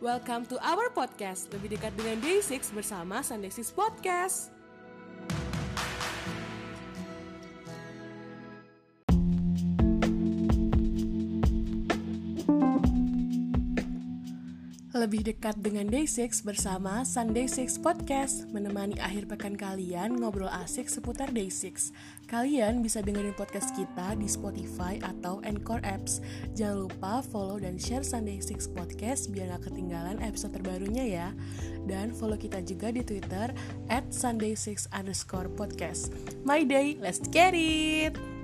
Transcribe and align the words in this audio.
Welcome 0.00 0.48
to 0.48 0.56
our 0.64 0.88
podcast, 0.96 1.52
lebih 1.52 1.76
dekat 1.76 1.92
dengan 1.92 2.16
Day6 2.24 2.72
bersama 2.72 3.20
Sunday 3.20 3.52
6 3.52 3.76
Podcast. 3.76 4.59
Lebih 15.00 15.32
dekat 15.32 15.56
dengan 15.64 15.88
Day6 15.88 16.44
bersama 16.44 17.08
Sunday 17.08 17.48
6 17.48 17.80
Podcast. 17.80 18.44
Menemani 18.52 19.00
akhir 19.00 19.32
pekan 19.32 19.56
kalian 19.56 20.20
ngobrol 20.20 20.52
asik 20.52 20.92
seputar 20.92 21.32
Day6 21.32 21.88
Kalian 22.28 22.84
bisa 22.84 23.00
dengerin 23.00 23.32
podcast 23.32 23.72
kita 23.72 24.12
di 24.20 24.28
Spotify 24.28 25.00
atau 25.00 25.40
Anchor 25.40 25.80
Apps. 25.88 26.20
Jangan 26.52 26.84
lupa 26.84 27.24
follow 27.24 27.56
dan 27.56 27.80
share 27.80 28.04
Sunday 28.04 28.44
6 28.44 28.76
Podcast 28.76 29.32
biar 29.32 29.56
gak 29.56 29.72
ketinggalan 29.72 30.20
episode 30.20 30.52
terbarunya 30.52 31.04
ya. 31.08 31.28
Dan 31.88 32.12
follow 32.12 32.36
kita 32.36 32.60
juga 32.60 32.92
di 32.92 33.00
Twitter 33.00 33.56
at 33.88 34.04
Sunday6 34.12 34.84
underscore 34.92 35.48
podcast. 35.56 36.12
My 36.44 36.60
day, 36.60 37.00
let's 37.00 37.24
get 37.32 37.56
it! 37.56 38.39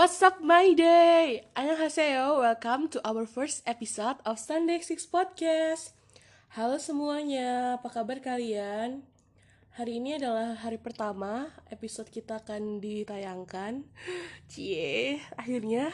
What's 0.00 0.24
up 0.24 0.40
my 0.40 0.72
day? 0.72 1.44
Annyeonghaseyo, 1.52 2.40
welcome 2.40 2.88
to 2.88 3.04
our 3.04 3.28
first 3.28 3.60
episode 3.68 4.16
of 4.24 4.40
Sunday 4.40 4.80
Six 4.80 5.04
Podcast. 5.04 5.92
Halo 6.56 6.80
semuanya, 6.80 7.76
apa 7.76 7.92
kabar 7.92 8.16
kalian? 8.24 9.04
Hari 9.76 10.00
ini 10.00 10.16
adalah 10.16 10.56
hari 10.56 10.80
pertama 10.80 11.52
episode 11.68 12.08
kita 12.08 12.40
akan 12.40 12.80
ditayangkan. 12.80 13.84
Cie, 14.48 15.20
akhirnya 15.36 15.92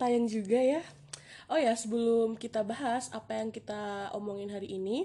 tayang 0.00 0.24
juga 0.24 0.64
ya. 0.64 0.80
Oh 1.52 1.60
ya, 1.60 1.76
sebelum 1.76 2.40
kita 2.40 2.64
bahas 2.64 3.12
apa 3.12 3.44
yang 3.44 3.52
kita 3.52 4.08
omongin 4.16 4.56
hari 4.56 4.72
ini 4.72 5.04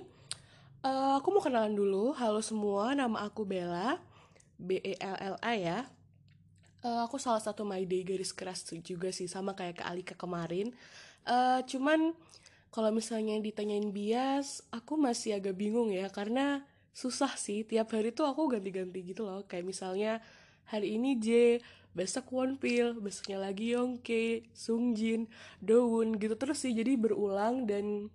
uh, 0.88 1.20
Aku 1.20 1.36
mau 1.36 1.44
kenalan 1.44 1.76
dulu, 1.76 2.16
halo 2.16 2.40
semua, 2.40 2.96
nama 2.96 3.20
aku 3.20 3.44
Bella. 3.44 4.00
B-E-L-L-A 4.64 5.54
ya 5.60 5.99
uh, 6.84 7.06
aku 7.06 7.20
salah 7.20 7.42
satu 7.44 7.68
my 7.68 7.84
day 7.84 8.04
garis 8.08 8.32
keras 8.32 8.64
juga 8.84 9.12
sih 9.12 9.28
sama 9.28 9.56
kayak 9.56 9.82
ke 9.82 9.84
Alika 9.84 10.16
kemarin. 10.16 10.72
Uh, 11.28 11.62
cuman 11.68 12.16
kalau 12.70 12.94
misalnya 12.94 13.36
ditanyain 13.42 13.90
bias 13.90 14.62
aku 14.70 14.94
masih 14.96 15.42
agak 15.42 15.58
bingung 15.58 15.90
ya 15.90 16.08
karena 16.14 16.64
susah 16.94 17.34
sih. 17.36 17.66
Tiap 17.66 17.92
hari 17.94 18.14
tuh 18.14 18.30
aku 18.30 18.52
ganti-ganti 18.52 19.02
gitu 19.04 19.26
loh. 19.26 19.44
Kayak 19.46 19.66
misalnya 19.68 20.12
hari 20.70 20.96
ini 20.96 21.18
J 21.18 21.60
besok 21.98 22.30
Wonpil 22.30 23.02
besoknya 23.02 23.42
lagi 23.42 23.74
Yongke 23.74 24.46
Sungjin 24.54 25.26
Dowon 25.60 26.22
gitu 26.22 26.38
terus 26.38 26.62
sih. 26.62 26.72
Jadi 26.72 26.96
berulang 26.96 27.66
dan 27.66 28.14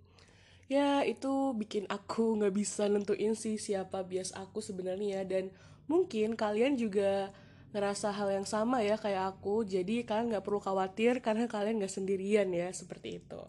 ya 0.65 1.05
itu 1.05 1.53
bikin 1.53 1.85
aku 1.91 2.41
nggak 2.41 2.55
bisa 2.55 2.89
nentuin 2.89 3.37
sih 3.37 3.59
siapa 3.59 4.01
bias 4.07 4.31
aku 4.33 4.63
sebenarnya. 4.63 5.27
Dan 5.27 5.51
mungkin 5.91 6.39
kalian 6.39 6.79
juga 6.79 7.29
ngerasa 7.75 8.15
hal 8.15 8.31
yang 8.31 8.47
sama 8.47 8.79
ya 8.79 8.95
kayak 8.95 9.35
aku. 9.35 9.67
Jadi 9.67 10.07
kalian 10.07 10.31
nggak 10.31 10.47
perlu 10.47 10.63
khawatir 10.63 11.19
karena 11.19 11.51
kalian 11.51 11.83
nggak 11.83 11.91
sendirian 11.91 12.47
ya 12.55 12.71
seperti 12.71 13.19
itu. 13.19 13.41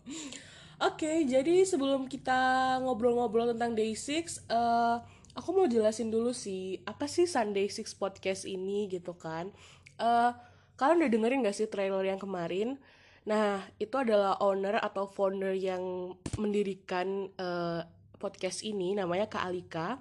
Oke 0.82 1.24
jadi 1.24 1.62
sebelum 1.62 2.10
kita 2.10 2.76
ngobrol-ngobrol 2.84 3.54
tentang 3.54 3.72
day 3.72 3.96
six 3.96 4.44
uh, 4.50 5.00
aku 5.36 5.52
mau 5.52 5.68
jelasin 5.68 6.08
dulu 6.08 6.32
sih 6.32 6.80
apa 6.88 7.04
sih 7.06 7.28
Sunday 7.28 7.68
Six 7.68 7.92
podcast 7.92 8.48
ini 8.48 8.88
gitu 8.88 9.14
kan. 9.14 9.52
Uh, 10.00 10.32
kalian 10.80 11.04
udah 11.04 11.10
dengerin 11.12 11.44
gak 11.44 11.56
sih 11.56 11.68
trailer 11.68 12.04
yang 12.04 12.20
kemarin? 12.20 12.80
Nah 13.28 13.64
itu 13.76 13.96
adalah 14.00 14.40
owner 14.40 14.80
atau 14.80 15.04
founder 15.04 15.52
yang 15.52 16.16
mendirikan 16.40 17.28
uh, 17.36 17.84
podcast 18.16 18.64
ini 18.64 18.96
namanya 18.96 19.28
Kak 19.28 19.44
Alika 19.44 20.00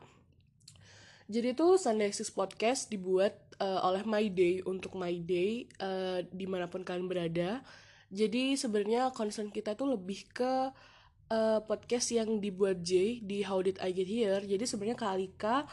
jadi 1.25 1.57
tuh 1.57 1.81
Sunday 1.81 2.13
Six 2.13 2.29
Podcast 2.29 2.93
dibuat 2.93 3.33
uh, 3.57 3.81
oleh 3.81 4.05
My 4.05 4.29
Day 4.29 4.61
untuk 4.61 4.93
My 4.93 5.13
Day 5.17 5.65
uh, 5.81 6.21
di 6.29 6.45
mana 6.45 6.69
pun 6.69 6.85
kalian 6.85 7.09
berada. 7.09 7.65
Jadi 8.13 8.53
sebenarnya 8.53 9.09
concern 9.09 9.49
kita 9.49 9.73
tuh 9.73 9.97
lebih 9.97 10.29
ke 10.29 10.69
uh, 11.33 11.59
podcast 11.65 12.13
yang 12.13 12.37
dibuat 12.37 12.85
Jay 12.85 13.19
di 13.25 13.41
How 13.41 13.65
Did 13.65 13.81
I 13.81 13.89
Get 13.89 14.05
Here. 14.05 14.41
Jadi 14.45 14.63
sebenarnya 14.69 14.97
Kalika 14.97 15.65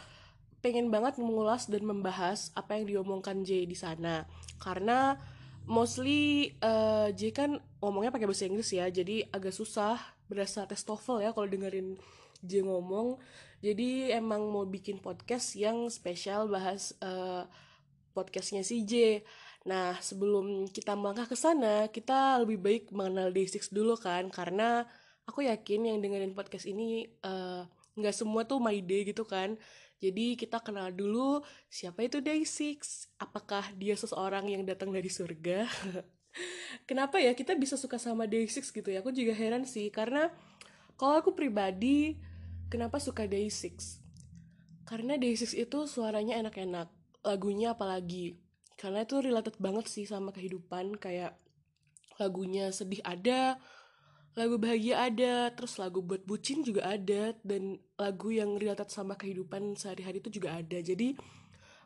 pengen 0.65 0.89
banget 0.89 1.19
mengulas 1.19 1.67
dan 1.69 1.85
membahas 1.85 2.55
apa 2.57 2.79
yang 2.79 2.89
diomongkan 2.89 3.45
Jay 3.45 3.69
di 3.69 3.77
sana. 3.77 4.25
Karena 4.57 5.21
mostly 5.69 6.55
uh, 6.65 7.13
Jay 7.13 7.35
kan 7.35 7.61
ngomongnya 7.83 8.15
pakai 8.15 8.25
bahasa 8.25 8.49
Inggris 8.49 8.73
ya, 8.73 8.89
jadi 8.89 9.29
agak 9.29 9.53
susah 9.53 10.01
berasa 10.33 10.65
tes 10.65 10.81
TOEFL 10.81 11.29
ya 11.29 11.31
kalau 11.37 11.45
dengerin 11.45 12.01
Jay 12.43 12.61
ngomong. 12.61 13.23
Jadi 13.63 14.11
emang 14.11 14.51
mau 14.51 14.67
bikin 14.67 14.99
podcast 14.99 15.55
yang 15.55 15.87
spesial 15.87 16.51
bahas 16.51 16.93
uh, 16.99 17.47
podcastnya 18.13 18.67
si 18.67 18.83
J. 18.83 19.23
Nah, 19.63 19.95
sebelum 20.03 20.67
kita 20.69 20.99
melangkah 20.99 21.31
ke 21.31 21.39
sana, 21.39 21.87
kita 21.87 22.43
lebih 22.43 22.59
baik 22.59 22.83
mengenal 22.91 23.31
Day6 23.31 23.71
dulu 23.71 23.95
kan, 23.95 24.27
karena 24.35 24.83
aku 25.23 25.47
yakin 25.47 25.87
yang 25.87 25.99
dengerin 26.03 26.35
podcast 26.35 26.67
ini 26.67 27.07
uh, 27.23 27.63
nggak 27.95 28.17
semua 28.17 28.43
tuh 28.43 28.59
my 28.59 28.75
day 28.83 29.07
gitu 29.07 29.23
kan. 29.23 29.55
Jadi 30.03 30.35
kita 30.35 30.59
kenal 30.59 30.91
dulu 30.91 31.47
siapa 31.71 32.03
itu 32.03 32.19
Day6, 32.19 32.83
apakah 33.23 33.71
dia 33.79 33.95
seseorang 33.95 34.51
yang 34.51 34.67
datang 34.67 34.91
dari 34.91 35.07
surga? 35.07 35.71
Kenapa 36.91 37.23
ya 37.23 37.31
kita 37.39 37.55
bisa 37.55 37.79
suka 37.79 38.03
sama 38.03 38.27
Day6 38.27 38.75
gitu 38.75 38.91
ya? 38.91 38.99
Aku 38.99 39.15
juga 39.15 39.31
heran 39.31 39.63
sih, 39.63 39.95
karena 39.95 40.35
kalau 40.99 41.23
aku 41.23 41.39
pribadi, 41.39 42.19
kenapa 42.73 42.97
suka 42.97 43.29
Day6? 43.29 44.01
Karena 44.89 45.21
Day6 45.21 45.53
itu 45.61 45.79
suaranya 45.85 46.41
enak-enak 46.41 46.89
lagunya 47.21 47.77
apalagi. 47.77 48.41
Karena 48.81 49.05
itu 49.05 49.21
related 49.21 49.61
banget 49.61 49.93
sih 49.93 50.09
sama 50.09 50.33
kehidupan 50.33 50.97
kayak 50.97 51.37
lagunya 52.17 52.73
sedih 52.73 53.05
ada 53.05 53.61
lagu 54.33 54.57
bahagia 54.57 55.13
ada 55.13 55.53
terus 55.53 55.77
lagu 55.77 56.01
buat 56.01 56.25
bucin 56.25 56.65
juga 56.65 56.89
ada 56.89 57.37
dan 57.45 57.77
lagu 58.01 58.33
yang 58.33 58.57
related 58.57 58.89
sama 58.89 59.13
kehidupan 59.13 59.77
sehari-hari 59.77 60.25
itu 60.25 60.41
juga 60.41 60.57
ada. 60.57 60.81
Jadi 60.81 61.13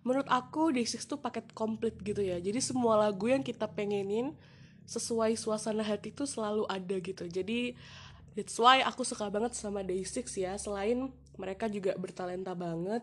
menurut 0.07 0.31
aku 0.31 0.71
Day6 0.71 1.11
tuh 1.11 1.19
paket 1.19 1.51
komplit 1.51 1.99
gitu 1.99 2.23
ya. 2.23 2.39
Jadi 2.39 2.63
semua 2.63 2.95
lagu 2.95 3.27
yang 3.27 3.43
kita 3.43 3.67
pengenin 3.67 4.39
sesuai 4.87 5.35
suasana 5.35 5.83
hati 5.83 6.15
tuh 6.15 6.31
selalu 6.31 6.63
ada 6.71 6.97
gitu. 7.03 7.27
Jadi 7.27 7.75
that's 8.37 8.61
why 8.61 8.85
aku 8.85 9.03
suka 9.03 9.33
banget 9.33 9.57
sama 9.57 9.81
Day6 9.81 10.29
ya 10.37 10.61
selain 10.61 11.09
mereka 11.41 11.67
juga 11.73 11.97
bertalenta 11.97 12.53
banget 12.53 13.03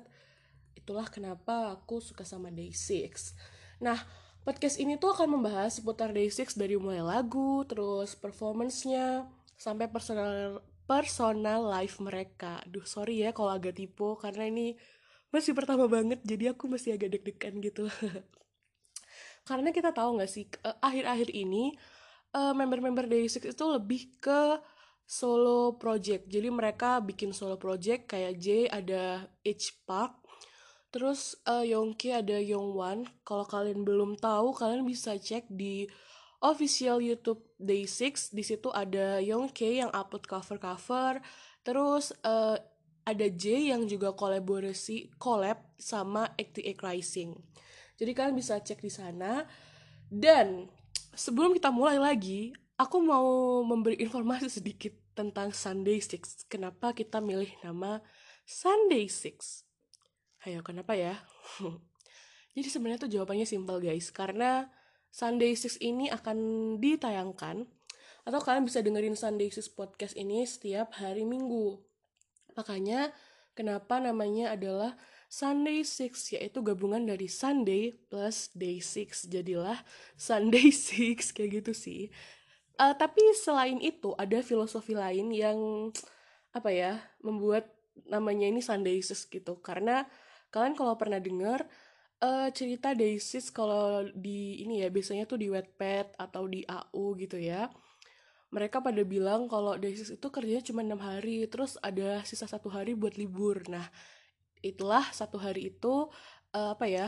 Itulah 0.84 1.08
kenapa 1.08 1.72
aku 1.80 2.04
suka 2.04 2.28
sama 2.28 2.52
Day6. 2.52 3.32
Nah, 3.80 3.96
podcast 4.44 4.82
ini 4.82 5.00
tuh 5.00 5.16
akan 5.16 5.40
membahas 5.40 5.80
seputar 5.80 6.12
Day6 6.12 6.60
dari 6.60 6.76
mulai 6.76 7.00
lagu, 7.00 7.64
terus 7.64 8.20
performance-nya, 8.20 9.24
sampai 9.56 9.88
personal 9.88 10.60
personal 10.84 11.72
life 11.72 12.04
mereka. 12.04 12.60
Duh, 12.68 12.84
sorry 12.84 13.24
ya 13.24 13.32
kalau 13.32 13.56
agak 13.56 13.80
tipu 13.80 14.20
karena 14.20 14.52
ini 14.52 14.76
masih 15.32 15.56
pertama 15.56 15.88
banget 15.88 16.20
jadi 16.28 16.52
aku 16.52 16.68
masih 16.68 17.00
agak 17.00 17.16
deg-degan 17.16 17.64
gitu. 17.64 17.88
karena 19.48 19.72
kita 19.72 19.96
tahu 19.96 20.20
nggak 20.20 20.32
sih 20.32 20.48
eh, 20.48 20.78
akhir-akhir 20.84 21.32
ini 21.32 21.76
uh, 22.36 22.52
member-member 22.52 23.08
Day6 23.08 23.56
itu 23.56 23.66
lebih 23.72 24.20
ke 24.20 24.60
solo 25.03 25.75
project. 25.78 26.28
Jadi 26.31 26.50
mereka 26.50 27.03
bikin 27.03 27.36
solo 27.36 27.59
project 27.59 28.16
kayak 28.16 28.34
J 28.40 28.47
ada 28.72 29.28
H 29.44 29.84
Park 29.84 30.24
Terus 30.94 31.34
uh, 31.50 31.66
Yongki 31.66 32.14
ada 32.14 32.38
Yongwan. 32.38 33.09
Kalau 33.26 33.50
kalian 33.50 33.82
belum 33.82 34.14
tahu, 34.22 34.53
kalian 34.53 34.85
bisa 34.85 35.17
cek 35.17 35.50
di 35.50 35.90
official 36.38 37.02
YouTube 37.02 37.41
Day6. 37.58 38.29
Di 38.29 38.46
situ 38.46 38.70
ada 38.70 39.17
Yongki 39.17 39.82
yang 39.82 39.90
upload 39.90 40.29
cover-cover. 40.29 41.17
Terus 41.66 42.14
uh, 42.22 42.61
ada 43.09 43.26
J 43.26 43.73
yang 43.73 43.90
juga 43.90 44.14
kolaborasi 44.14 45.17
collab 45.17 45.66
sama 45.82 46.29
88 46.38 46.78
Rising. 46.78 47.41
Jadi 47.97 48.11
kalian 48.14 48.38
bisa 48.38 48.61
cek 48.61 48.85
di 48.85 48.94
sana. 48.94 49.50
Dan 50.14 50.70
sebelum 51.17 51.58
kita 51.58 51.73
mulai 51.73 51.97
lagi, 51.97 52.53
aku 52.78 52.97
mau 53.02 53.61
memberi 53.61 54.02
informasi 54.02 54.49
sedikit 54.49 54.93
tentang 55.14 55.53
Sunday 55.53 56.02
Six. 56.02 56.49
Kenapa 56.49 56.93
kita 56.93 57.22
milih 57.22 57.49
nama 57.61 58.02
Sunday 58.46 59.05
Six? 59.09 59.66
Ayo, 60.43 60.66
kenapa 60.66 60.97
ya? 60.97 61.22
Jadi 62.53 62.67
sebenarnya 62.70 63.09
tuh 63.09 63.11
jawabannya 63.14 63.47
simpel 63.47 63.81
guys, 63.81 64.09
karena 64.09 64.70
Sunday 65.14 65.53
Six 65.53 65.78
ini 65.81 66.09
akan 66.09 66.37
ditayangkan 66.81 67.66
atau 68.23 68.40
kalian 68.40 68.66
bisa 68.66 68.81
dengerin 68.81 69.17
Sunday 69.17 69.53
Six 69.53 69.69
podcast 69.69 70.17
ini 70.17 70.46
setiap 70.47 70.97
hari 70.97 71.28
Minggu. 71.28 71.78
Makanya 72.58 73.14
kenapa 73.53 74.02
namanya 74.02 74.58
adalah 74.58 74.97
Sunday 75.29 75.81
Six 75.81 76.34
yaitu 76.34 76.61
gabungan 76.61 77.05
dari 77.05 77.26
Sunday 77.26 77.93
plus 78.09 78.53
Day 78.53 78.81
Six 78.81 79.26
jadilah 79.29 79.81
Sunday 80.14 80.69
Six 80.90 81.34
kayak 81.34 81.61
gitu 81.61 81.73
sih 81.73 82.14
uh, 82.79 82.93
tapi 82.97 83.22
selain 83.37 83.78
itu 83.81 84.14
ada 84.17 84.40
filosofi 84.41 84.93
lain 84.97 85.29
yang 85.34 85.90
apa 86.53 86.70
ya 86.70 87.02
membuat 87.25 87.70
namanya 88.09 88.49
ini 88.49 88.61
Sunday 88.61 89.02
Six 89.02 89.29
gitu. 89.29 89.58
Karena 89.61 90.05
kalian 90.53 90.78
kalau 90.78 90.93
pernah 90.97 91.17
dengar 91.17 91.66
uh, 92.22 92.49
cerita 92.53 92.93
Day6 92.93 93.52
kalau 93.52 94.08
di 94.14 94.61
ini 94.64 94.85
ya 94.85 94.90
biasanya 94.93 95.25
tuh 95.25 95.41
di 95.41 95.49
Wattpad 95.49 96.17
atau 96.17 96.46
di 96.47 96.64
AU 96.66 97.17
gitu 97.20 97.37
ya. 97.37 97.70
Mereka 98.53 98.85
pada 98.85 99.02
bilang 99.02 99.49
kalau 99.49 99.76
Day6 99.76 100.22
itu 100.22 100.28
kerjanya 100.29 100.64
cuma 100.64 100.85
enam 100.85 101.02
hari 101.02 101.46
terus 101.49 101.76
ada 101.81 102.22
sisa 102.23 102.46
satu 102.46 102.69
hari 102.69 102.93
buat 102.93 103.17
libur. 103.17 103.66
Nah 103.67 103.90
itulah 104.64 105.03
satu 105.11 105.41
hari 105.41 105.73
itu 105.73 106.08
uh, 106.55 106.72
apa 106.78 106.85
ya 106.87 107.08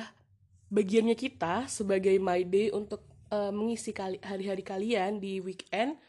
bagiannya 0.73 1.15
kita 1.15 1.69
sebagai 1.69 2.17
my 2.19 2.43
day 2.43 2.73
untuk 2.73 3.14
uh, 3.35 3.51
mengisi 3.51 3.91
kali 3.91 4.23
hari-hari 4.23 4.63
kalian 4.63 5.19
di 5.19 5.43
weekend 5.43 5.99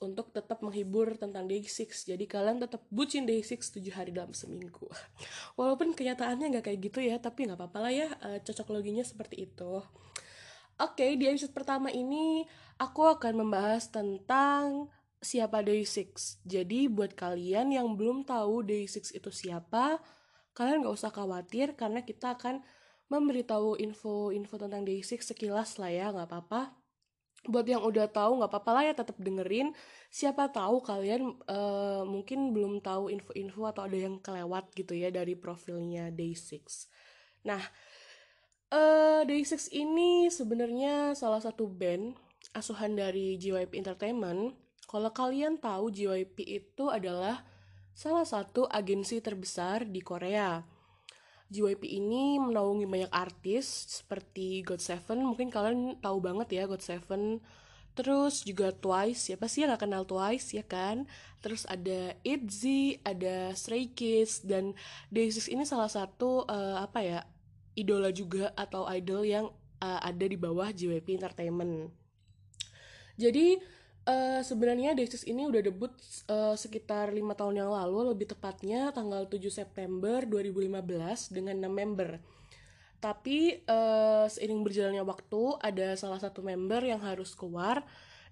untuk 0.00 0.32
tetap 0.32 0.60
menghibur 0.60 1.16
tentang 1.16 1.48
day 1.48 1.64
6 1.64 2.12
jadi 2.12 2.24
kalian 2.24 2.60
tetap 2.60 2.84
bucin 2.92 3.24
day 3.24 3.40
6 3.40 3.80
7 3.80 3.84
hari 3.92 4.10
dalam 4.12 4.32
seminggu. 4.32 4.88
Walaupun 5.58 5.92
kenyataannya 5.92 6.56
nggak 6.56 6.64
kayak 6.64 6.80
gitu 6.80 7.00
ya 7.04 7.16
tapi 7.20 7.48
nggak 7.48 7.60
apa-apa 7.60 7.78
lah 7.88 7.92
ya 7.92 8.08
uh, 8.24 8.38
cocok 8.40 8.68
loginya 8.72 9.04
seperti 9.04 9.48
itu. 9.48 9.80
Oke 10.74 11.06
okay, 11.06 11.10
di 11.14 11.30
episode 11.30 11.54
pertama 11.54 11.88
ini 11.92 12.42
aku 12.82 13.06
akan 13.06 13.46
membahas 13.46 13.88
tentang 13.88 14.90
siapa 15.22 15.64
day 15.64 15.86
6 15.86 16.44
jadi 16.44 16.80
buat 16.92 17.16
kalian 17.16 17.72
yang 17.72 17.96
belum 17.96 18.28
tahu 18.28 18.66
day 18.66 18.84
6 18.84 19.16
itu 19.16 19.30
siapa 19.32 20.02
kalian 20.52 20.84
gak 20.84 20.96
usah 21.00 21.10
khawatir 21.10 21.74
karena 21.74 22.04
kita 22.04 22.36
akan 22.36 22.60
memberitahu 23.12 23.76
info-info 23.80 24.54
tentang 24.56 24.82
Day6 24.84 25.34
sekilas 25.34 25.76
lah 25.76 25.92
ya, 25.92 26.06
nggak 26.10 26.28
apa-apa. 26.28 26.76
Buat 27.44 27.68
yang 27.68 27.84
udah 27.84 28.08
tahu 28.08 28.40
nggak 28.40 28.50
apa-apa 28.50 28.70
lah 28.72 28.82
ya 28.88 28.94
tetap 28.96 29.20
dengerin. 29.20 29.76
Siapa 30.08 30.48
tahu 30.48 30.80
kalian 30.80 31.36
uh, 31.44 32.02
mungkin 32.08 32.56
belum 32.56 32.80
tahu 32.80 33.12
info-info 33.12 33.68
atau 33.68 33.84
ada 33.84 33.98
yang 34.00 34.16
kelewat 34.16 34.72
gitu 34.72 34.96
ya 34.96 35.12
dari 35.12 35.36
profilnya 35.36 36.08
Day6. 36.08 36.64
Nah, 37.44 37.60
uh, 38.72 39.20
Day6 39.28 39.68
ini 39.76 40.32
sebenarnya 40.32 41.12
salah 41.12 41.44
satu 41.44 41.68
band 41.68 42.16
asuhan 42.56 42.96
dari 42.96 43.36
JYP 43.36 43.76
Entertainment. 43.76 44.56
Kalau 44.84 45.10
kalian 45.12 45.60
tahu 45.60 45.88
JYP 45.92 46.36
itu 46.44 46.88
adalah 46.88 47.44
salah 47.94 48.26
satu 48.26 48.68
agensi 48.68 49.22
terbesar 49.22 49.88
di 49.88 50.02
Korea. 50.04 50.60
JYP 51.54 51.86
ini 51.86 52.42
menaungi 52.42 52.82
banyak 52.90 53.12
artis 53.14 54.02
seperti 54.02 54.66
GOT7, 54.66 55.14
mungkin 55.22 55.54
kalian 55.54 56.02
tahu 56.02 56.18
banget 56.18 56.50
ya 56.50 56.62
GOT7. 56.66 57.38
Terus 57.94 58.42
juga 58.42 58.74
Twice, 58.74 59.30
siapa 59.30 59.46
sih 59.46 59.62
yang 59.62 59.70
gak 59.78 59.86
kenal 59.86 60.02
Twice 60.02 60.50
ya 60.50 60.66
kan? 60.66 61.06
Terus 61.38 61.62
ada 61.70 62.18
ITZY, 62.26 63.06
ada 63.06 63.54
Stray 63.54 63.86
Kids, 63.94 64.42
dan 64.42 64.74
Day6 65.14 65.54
ini 65.54 65.62
salah 65.62 65.86
satu 65.86 66.42
uh, 66.50 66.82
apa 66.82 66.98
ya 67.06 67.20
idola 67.78 68.10
juga 68.10 68.50
atau 68.58 68.90
idol 68.90 69.22
yang 69.22 69.46
uh, 69.78 70.00
ada 70.02 70.26
di 70.26 70.34
bawah 70.34 70.74
JYP 70.74 71.22
Entertainment. 71.22 71.94
Jadi 73.14 73.62
Uh, 74.04 74.44
sebenarnya 74.44 74.92
Desis 74.92 75.24
ini 75.24 75.48
udah 75.48 75.64
debut 75.64 75.88
uh, 76.28 76.52
sekitar 76.52 77.08
lima 77.08 77.32
tahun 77.32 77.64
yang 77.64 77.72
lalu, 77.72 78.12
lebih 78.12 78.36
tepatnya 78.36 78.92
tanggal 78.92 79.24
7 79.24 79.40
September 79.48 80.28
2015 80.28 81.32
dengan 81.32 81.56
6 81.56 81.72
member. 81.72 82.20
Tapi 83.00 83.64
uh, 83.64 84.28
seiring 84.28 84.60
berjalannya 84.60 85.04
waktu, 85.08 85.56
ada 85.56 85.96
salah 85.96 86.20
satu 86.20 86.44
member 86.44 86.84
yang 86.84 87.00
harus 87.00 87.32
keluar 87.32 87.80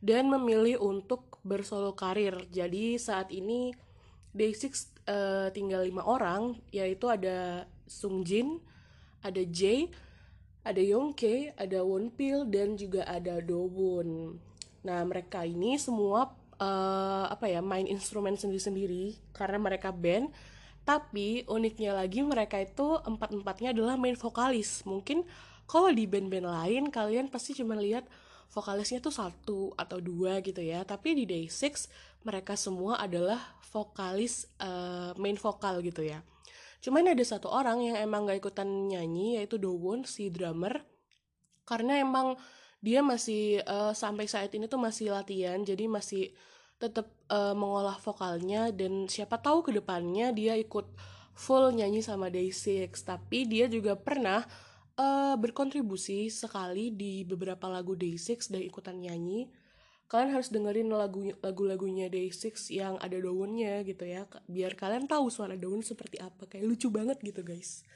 dan 0.05 0.29
memilih 0.29 0.77
untuk 0.77 1.41
bersolo 1.41 1.97
karir. 1.97 2.37
Jadi 2.53 3.01
saat 3.01 3.33
ini 3.33 3.73
Day6 4.37 4.65
uh, 5.09 5.49
tinggal 5.57 5.89
lima 5.89 6.05
orang, 6.05 6.61
yaitu 6.69 7.09
ada 7.09 7.65
Sungjin, 7.89 8.61
ada 9.25 9.41
Jae, 9.41 9.89
ada 10.69 10.85
Yongke, 10.85 11.57
ada 11.57 11.81
Wonpil, 11.81 12.45
dan 12.53 12.77
juga 12.77 13.09
ada 13.09 13.41
Dowon. 13.41 14.37
Nah, 14.83 15.03
mereka 15.07 15.47
ini 15.47 15.79
semua 15.79 16.35
uh, 16.59 17.27
apa 17.31 17.47
ya, 17.51 17.63
main 17.63 17.87
instrumen 17.87 18.35
sendiri-sendiri 18.35 19.19
karena 19.35 19.59
mereka 19.59 19.91
band. 19.95 20.31
Tapi 20.83 21.47
uniknya 21.47 21.95
lagi 21.95 22.27
mereka 22.27 22.59
itu 22.59 22.99
empat-empatnya 23.07 23.71
adalah 23.71 23.95
main 23.95 24.19
vokalis. 24.19 24.83
Mungkin 24.83 25.23
kalau 25.71 25.95
di 25.95 26.11
band-band 26.11 26.51
lain 26.51 26.85
kalian 26.91 27.31
pasti 27.31 27.55
cuma 27.55 27.79
lihat 27.79 28.03
vokalisnya 28.51 28.99
tuh 28.99 29.15
satu 29.15 29.71
atau 29.79 30.03
dua 30.03 30.43
gitu 30.43 30.59
ya. 30.59 30.83
Tapi 30.83 31.23
di 31.23 31.25
Day6 31.25 31.87
mereka 32.27 32.59
semua 32.59 32.99
adalah 32.99 33.39
vokalis 33.71 34.51
uh, 34.59 35.15
main 35.17 35.39
vokal 35.39 35.81
gitu 35.87 36.03
ya. 36.03 36.21
Cuman 36.83 37.15
ada 37.15 37.23
satu 37.23 37.47
orang 37.47 37.79
yang 37.79 37.97
emang 38.03 38.27
gak 38.27 38.43
ikutan 38.43 38.67
nyanyi 38.67 39.39
yaitu 39.39 39.57
Dowon 39.57 40.03
si 40.03 40.29
drummer. 40.35 40.83
Karena 41.63 42.03
emang 42.03 42.35
dia 42.83 43.01
masih 43.01 43.63
uh, 43.63 43.95
sampai 43.95 44.27
saat 44.27 44.51
ini 44.53 44.67
tuh 44.67 44.83
masih 44.83 45.15
latihan 45.15 45.63
jadi 45.63 45.87
masih 45.87 46.35
tetap 46.83 47.07
uh, 47.31 47.55
mengolah 47.55 47.95
vokalnya 48.03 48.75
dan 48.75 49.07
siapa 49.07 49.39
tahu 49.39 49.63
ke 49.63 49.71
depannya 49.71 50.35
dia 50.35 50.59
ikut 50.59 50.91
full 51.33 51.71
nyanyi 51.71 52.03
sama 52.03 52.27
Day6 52.27 52.91
tapi 53.07 53.47
dia 53.47 53.71
juga 53.71 53.95
pernah 53.95 54.43
uh, 54.99 55.35
berkontribusi 55.39 56.29
sekali 56.29 56.91
di 56.93 57.23
beberapa 57.23 57.71
lagu 57.71 57.95
Day6 57.95 58.51
dan 58.51 58.63
ikutan 58.67 58.97
nyanyi. 58.99 59.49
Kalian 60.11 60.37
harus 60.37 60.53
dengerin 60.53 60.93
lagu 60.93 61.33
lagu-lagunya 61.41 62.13
Day6 62.13 62.69
yang 62.69 63.01
ada 63.01 63.17
daunnya 63.17 63.81
gitu 63.87 64.05
ya 64.05 64.29
biar 64.45 64.77
kalian 64.77 65.09
tahu 65.09 65.33
suara 65.33 65.57
daun 65.57 65.81
seperti 65.81 66.21
apa. 66.21 66.51
Kayak 66.51 66.67
lucu 66.69 66.93
banget 66.93 67.23
gitu 67.25 67.41
guys. 67.41 67.87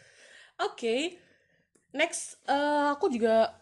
Oke 0.56 0.72
okay. 0.72 1.00
next 1.92 2.40
uh, 2.48 2.96
aku 2.96 3.12
juga 3.12 3.52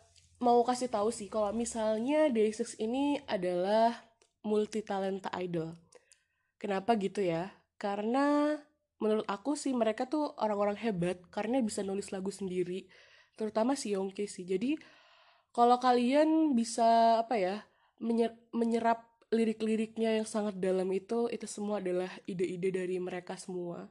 mau 0.45 0.61
kasih 0.61 0.93
tahu 0.93 1.09
sih 1.09 1.33
kalau 1.33 1.49
misalnya 1.57 2.29
Day6 2.29 2.77
ini 2.77 3.17
adalah 3.25 4.05
multi 4.45 4.85
talenta 4.85 5.33
idol. 5.41 5.73
Kenapa 6.61 6.93
gitu 7.01 7.25
ya? 7.25 7.49
Karena 7.81 8.53
menurut 9.01 9.25
aku 9.25 9.57
sih 9.57 9.73
mereka 9.73 10.05
tuh 10.05 10.37
orang-orang 10.37 10.77
hebat 10.77 11.25
karena 11.33 11.65
bisa 11.65 11.81
nulis 11.81 12.13
lagu 12.13 12.29
sendiri, 12.29 12.85
terutama 13.41 13.73
si 13.73 13.97
Yongke 13.97 14.29
sih. 14.29 14.45
Jadi 14.45 14.77
kalau 15.57 15.81
kalian 15.81 16.53
bisa 16.53 17.21
apa 17.25 17.41
ya 17.41 17.57
menyer 18.05 18.37
menyerap 18.53 19.09
lirik-liriknya 19.33 20.21
yang 20.21 20.29
sangat 20.29 20.61
dalam 20.61 20.87
itu, 20.93 21.27
itu 21.33 21.49
semua 21.49 21.81
adalah 21.81 22.13
ide-ide 22.29 22.71
dari 22.71 23.01
mereka 23.01 23.35
semua. 23.41 23.89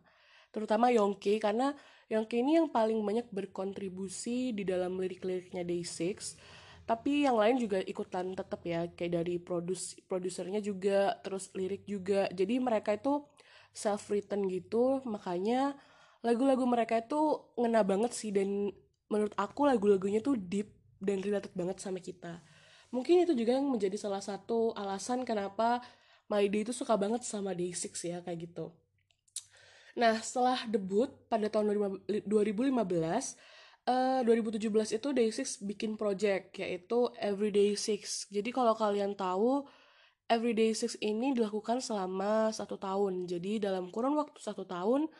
Terutama 0.53 0.93
Yongke 0.93 1.41
karena 1.41 1.73
Yongke 2.13 2.37
ini 2.37 2.61
yang 2.61 2.69
paling 2.69 3.01
banyak 3.01 3.25
berkontribusi 3.33 4.53
di 4.53 4.61
dalam 4.61 5.01
lirik-liriknya 5.01 5.65
Day6 5.65 6.37
tapi 6.83 7.23
yang 7.23 7.39
lain 7.39 7.55
juga 7.55 7.79
ikutan 7.79 8.35
tetap 8.35 8.59
ya 8.67 8.91
kayak 8.91 9.23
dari 9.23 9.39
produs 9.39 9.95
produsernya 10.03 10.59
juga 10.59 11.15
terus 11.23 11.47
lirik 11.55 11.87
juga. 11.87 12.27
Jadi 12.27 12.59
mereka 12.59 12.91
itu 12.91 13.23
self 13.71 14.11
written 14.11 14.51
gitu. 14.51 14.99
Makanya 15.07 15.79
lagu-lagu 16.19 16.67
mereka 16.67 16.99
itu 16.99 17.39
ngena 17.55 17.87
banget 17.87 18.11
sih. 18.11 18.35
Dan 18.35 18.67
menurut 19.07 19.31
aku 19.39 19.63
lagu-lagunya 19.63 20.19
tuh 20.19 20.35
deep 20.35 20.75
dan 20.99 21.23
related 21.23 21.55
banget 21.55 21.79
sama 21.79 22.03
kita. 22.03 22.43
Mungkin 22.91 23.23
itu 23.23 23.31
juga 23.31 23.55
yang 23.55 23.71
menjadi 23.71 23.95
salah 23.95 24.21
satu 24.21 24.75
alasan 24.75 25.23
kenapa 25.23 25.79
My 26.31 26.47
itu 26.47 26.71
suka 26.71 26.95
banget 26.95 27.23
sama 27.27 27.51
Day6 27.51 27.93
ya 28.07 28.23
kayak 28.23 28.47
gitu 28.47 28.71
Nah, 29.93 30.17
setelah 30.25 30.65
debut 30.65 31.09
pada 31.29 31.45
tahun 31.49 31.77
2015, 32.25 33.37
uh, 33.85 34.21
2017 34.25 34.97
itu 34.97 35.07
Day6 35.13 35.61
bikin 35.69 35.99
project 35.99 36.57
yaitu 36.57 37.13
Everyday 37.21 37.77
Six. 37.77 38.25
Jadi 38.33 38.49
kalau 38.49 38.73
kalian 38.73 39.13
tahu 39.13 39.69
Everyday 40.25 40.73
Six 40.73 40.97
ini 40.97 41.37
dilakukan 41.37 41.77
selama 41.83 42.49
satu 42.49 42.79
tahun. 42.81 43.29
Jadi 43.29 43.61
dalam 43.61 43.93
kurun 43.93 44.17
waktu 44.17 44.39
satu 44.41 44.65
tahun 44.65 45.11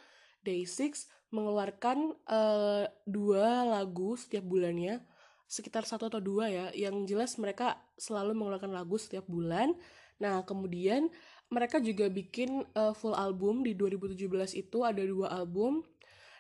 Day6 0.42 1.06
mengeluarkan 1.34 2.14
uh, 2.30 2.86
dua 3.10 3.66
lagu 3.66 4.14
setiap 4.14 4.46
bulannya 4.46 5.02
sekitar 5.50 5.86
satu 5.86 6.10
atau 6.10 6.22
dua 6.22 6.50
ya 6.50 6.66
yang 6.74 7.06
jelas 7.10 7.38
mereka 7.42 7.78
selalu 7.98 8.38
mengeluarkan 8.38 8.74
lagu 8.74 8.98
setiap 9.02 9.26
bulan 9.26 9.74
nah 10.22 10.46
kemudian 10.46 11.10
mereka 11.54 11.78
juga 11.78 12.10
bikin 12.10 12.66
uh, 12.74 12.98
full 12.98 13.14
album. 13.14 13.62
Di 13.62 13.78
2017 13.78 14.58
itu 14.58 14.78
ada 14.82 15.00
dua 15.06 15.30
album. 15.30 15.86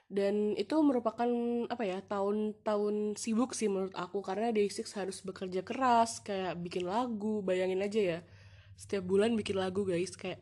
Dan 0.10 0.53
itu 0.58 0.77
merupakan 0.82 1.25
apa 1.70 1.84
ya 1.86 1.98
tahun-tahun 2.05 3.17
sibuk 3.17 3.53
sih 3.53 3.70
menurut 3.70 3.93
aku. 3.93 4.25
Karena 4.25 4.50
Day6 4.50 4.89
harus 4.98 5.22
bekerja 5.22 5.62
keras 5.62 6.20
kayak 6.25 6.58
bikin 6.60 6.89
lagu. 6.89 7.46
Bayangin 7.46 7.82
aja 7.86 8.01
ya 8.01 8.20
setiap 8.74 9.05
bulan 9.05 9.38
bikin 9.38 9.58
lagu 9.62 9.86
guys. 9.86 10.17
Kayak 10.17 10.41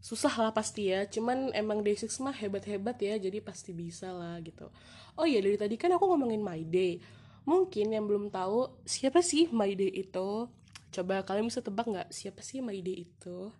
susah 0.00 0.32
lah 0.32 0.52
pasti 0.56 0.92
ya. 0.92 1.04
Cuman 1.08 1.52
emang 1.52 1.84
Day6 1.84 2.20
mah 2.24 2.36
hebat-hebat 2.36 2.96
ya 3.00 3.20
jadi 3.20 3.38
pasti 3.44 3.76
bisa 3.76 4.12
lah 4.12 4.40
gitu. 4.40 4.72
Oh 5.16 5.24
iya 5.24 5.40
dari 5.40 5.56
tadi 5.56 5.76
kan 5.80 5.92
aku 5.92 6.04
ngomongin 6.08 6.44
My 6.44 6.64
Day. 6.64 7.00
Mungkin 7.46 7.94
yang 7.94 8.10
belum 8.10 8.34
tahu 8.34 8.82
siapa 8.84 9.22
sih 9.22 9.48
My 9.54 9.72
Day 9.72 9.92
itu? 9.94 10.50
Coba 10.92 11.24
kalian 11.24 11.48
bisa 11.48 11.60
tebak 11.60 11.86
nggak 11.88 12.08
siapa 12.12 12.40
sih 12.44 12.60
My 12.60 12.76
Day 12.80 13.08
itu 13.08 13.52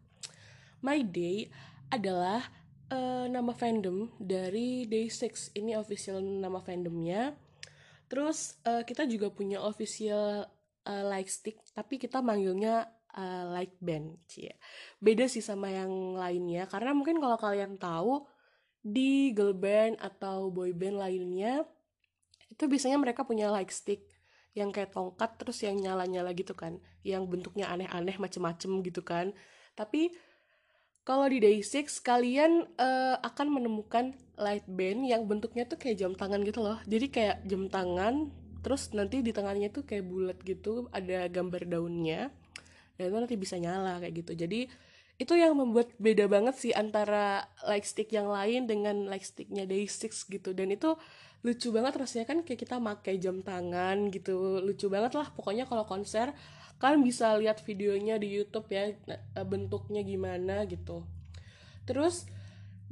My 0.84 1.00
Day 1.04 1.48
adalah 1.88 2.44
uh, 2.90 3.26
nama 3.30 3.52
fandom 3.54 4.10
dari 4.18 4.84
Day6 4.86 5.54
ini 5.56 5.78
official 5.78 6.20
nama 6.20 6.58
fandomnya. 6.60 7.34
Terus 8.06 8.58
uh, 8.66 8.86
kita 8.86 9.06
juga 9.06 9.30
punya 9.34 9.62
official 9.62 10.46
uh, 10.86 11.04
like 11.10 11.26
stick 11.30 11.58
tapi 11.74 11.98
kita 11.98 12.22
manggilnya 12.22 12.86
uh, 13.16 13.50
like 13.50 13.74
band 13.82 14.20
cie. 14.30 14.54
Beda 15.02 15.26
sih 15.26 15.42
sama 15.42 15.72
yang 15.72 16.14
lainnya 16.14 16.70
karena 16.70 16.94
mungkin 16.94 17.18
kalau 17.18 17.34
kalian 17.40 17.74
tahu 17.80 18.22
di 18.86 19.34
girl 19.34 19.56
band 19.56 19.98
atau 19.98 20.46
boy 20.54 20.70
band 20.70 21.02
lainnya 21.02 21.66
itu 22.46 22.70
biasanya 22.70 23.02
mereka 23.02 23.26
punya 23.26 23.50
like 23.50 23.74
stick 23.74 24.06
yang 24.54 24.70
kayak 24.70 24.94
tongkat 24.94 25.36
terus 25.36 25.58
yang 25.66 25.76
nyala-nyala 25.76 26.32
gitu 26.32 26.54
kan 26.54 26.78
yang 27.02 27.26
bentuknya 27.26 27.66
aneh-aneh 27.68 28.16
macem-macem 28.16 28.70
gitu 28.86 29.02
kan. 29.02 29.34
Tapi 29.76 30.14
kalau 31.06 31.30
di 31.30 31.38
Day6 31.38 32.02
kalian 32.02 32.66
uh, 32.82 33.16
akan 33.22 33.46
menemukan 33.54 34.10
light 34.34 34.66
band 34.66 35.06
yang 35.06 35.22
bentuknya 35.30 35.62
tuh 35.62 35.78
kayak 35.78 36.02
jam 36.02 36.12
tangan 36.18 36.42
gitu 36.42 36.66
loh. 36.66 36.82
Jadi 36.82 37.06
kayak 37.14 37.46
jam 37.46 37.70
tangan 37.70 38.34
terus 38.66 38.90
nanti 38.90 39.22
di 39.22 39.30
tengahnya 39.30 39.70
tuh 39.70 39.86
kayak 39.86 40.02
bulat 40.02 40.38
gitu, 40.42 40.90
ada 40.90 41.30
gambar 41.30 41.62
daunnya. 41.70 42.34
Dan 42.98 43.14
itu 43.14 43.16
nanti 43.22 43.36
bisa 43.38 43.54
nyala 43.54 44.02
kayak 44.02 44.26
gitu. 44.26 44.34
Jadi 44.34 44.66
itu 45.16 45.32
yang 45.38 45.54
membuat 45.54 45.94
beda 45.96 46.26
banget 46.26 46.58
sih 46.58 46.74
antara 46.74 47.46
light 47.62 47.86
stick 47.86 48.10
yang 48.10 48.26
lain 48.26 48.66
dengan 48.66 49.06
light 49.06 49.22
sticknya 49.22 49.62
Day6 49.62 50.10
gitu. 50.10 50.58
Dan 50.58 50.74
itu 50.74 50.98
lucu 51.46 51.70
banget 51.70 52.02
rasanya 52.02 52.26
kan 52.26 52.42
kayak 52.42 52.66
kita 52.66 52.82
pakai 52.82 53.22
jam 53.22 53.46
tangan 53.46 54.10
gitu. 54.10 54.58
Lucu 54.58 54.90
banget 54.90 55.14
lah 55.14 55.30
pokoknya 55.30 55.70
kalau 55.70 55.86
konser 55.86 56.34
kalian 56.76 57.02
bisa 57.04 57.32
lihat 57.40 57.64
videonya 57.64 58.20
di 58.20 58.28
YouTube 58.36 58.68
ya 58.68 58.92
eh, 58.92 59.46
bentuknya 59.46 60.04
gimana 60.04 60.68
gitu. 60.68 61.04
Terus 61.88 62.28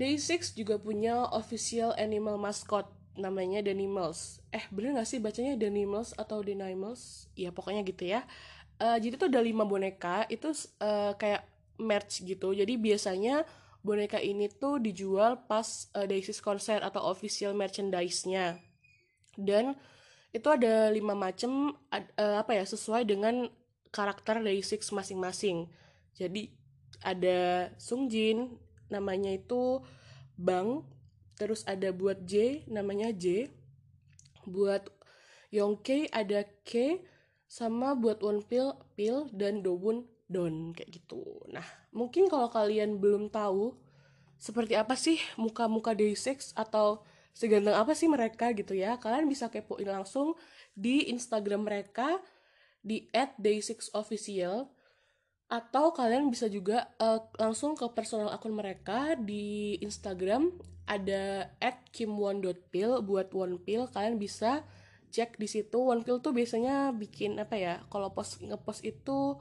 Day6 0.00 0.58
juga 0.58 0.80
punya 0.80 1.28
official 1.30 1.94
animal 1.94 2.40
mascot 2.40 2.90
namanya 3.14 3.62
Danimals 3.62 4.42
eh 4.50 4.66
bener 4.74 4.98
gak 4.98 5.06
sih 5.06 5.22
bacanya 5.22 5.54
Danimals 5.54 6.18
atau 6.18 6.42
Danimals 6.42 7.30
ya 7.38 7.54
pokoknya 7.54 7.86
gitu 7.86 8.10
ya. 8.10 8.26
Uh, 8.74 8.98
jadi 8.98 9.14
tuh 9.14 9.30
ada 9.30 9.38
lima 9.38 9.62
boneka 9.62 10.26
itu 10.26 10.50
uh, 10.82 11.14
kayak 11.14 11.46
merch 11.78 12.26
gitu. 12.26 12.54
Jadi 12.54 12.74
biasanya 12.74 13.46
boneka 13.86 14.18
ini 14.18 14.50
tuh 14.50 14.82
dijual 14.82 15.46
pas 15.46 15.90
uh, 15.94 16.06
Day6 16.06 16.42
konser 16.42 16.82
atau 16.82 17.06
official 17.06 17.54
merchandise-nya. 17.54 18.58
Dan 19.38 19.78
itu 20.34 20.50
ada 20.50 20.90
lima 20.90 21.14
macam 21.14 21.78
uh, 21.94 22.36
apa 22.42 22.58
ya 22.58 22.66
sesuai 22.66 23.06
dengan 23.06 23.46
karakter 23.94 24.42
dari 24.42 24.58
Six 24.58 24.90
masing-masing. 24.90 25.70
Jadi 26.18 26.50
ada 27.06 27.70
Sung 27.78 28.10
Jin 28.10 28.58
namanya 28.90 29.30
itu 29.30 29.78
Bang, 30.34 30.82
terus 31.38 31.62
ada 31.62 31.94
buat 31.94 32.26
J 32.26 32.66
namanya 32.66 33.14
J, 33.14 33.54
buat 34.50 34.90
Yongke 35.54 36.10
ada 36.10 36.42
K, 36.66 36.98
sama 37.46 37.94
buat 37.94 38.18
One 38.26 38.42
Pill 38.42 38.74
Pill 38.98 39.30
dan 39.30 39.62
Dowon 39.62 40.10
Don 40.26 40.74
kayak 40.74 40.90
gitu. 40.90 41.22
Nah, 41.54 41.64
mungkin 41.94 42.26
kalau 42.26 42.50
kalian 42.50 42.98
belum 42.98 43.30
tahu 43.30 43.78
seperti 44.34 44.74
apa 44.74 44.98
sih 44.98 45.22
muka-muka 45.38 45.94
Day6 45.94 46.58
atau 46.58 47.06
seganteng 47.30 47.78
apa 47.78 47.94
sih 47.94 48.10
mereka 48.10 48.50
gitu 48.50 48.74
ya, 48.74 48.98
kalian 48.98 49.30
bisa 49.30 49.46
kepoin 49.46 49.86
langsung 49.86 50.34
di 50.74 51.06
Instagram 51.14 51.66
mereka 51.66 52.18
di 52.84 53.08
@day6official 53.40 54.68
atau 55.48 55.92
kalian 55.92 56.28
bisa 56.28 56.48
juga 56.52 56.92
uh, 57.00 57.20
langsung 57.40 57.72
ke 57.76 57.88
personal 57.92 58.32
akun 58.32 58.52
mereka 58.52 59.16
di 59.16 59.76
Instagram 59.80 60.52
ada 60.84 61.48
@kimwon.pil 61.92 63.00
buat 63.00 63.32
one 63.32 63.56
pill 63.60 63.88
kalian 63.88 64.20
bisa 64.20 64.64
cek 65.14 65.40
di 65.40 65.48
situ. 65.48 65.78
One 65.80 66.04
pill 66.04 66.20
tuh 66.20 66.36
biasanya 66.36 66.92
bikin 66.92 67.40
apa 67.40 67.56
ya 67.56 67.74
kalau 67.88 68.12
post 68.12 68.42
ngepost 68.44 68.84
itu 68.84 69.40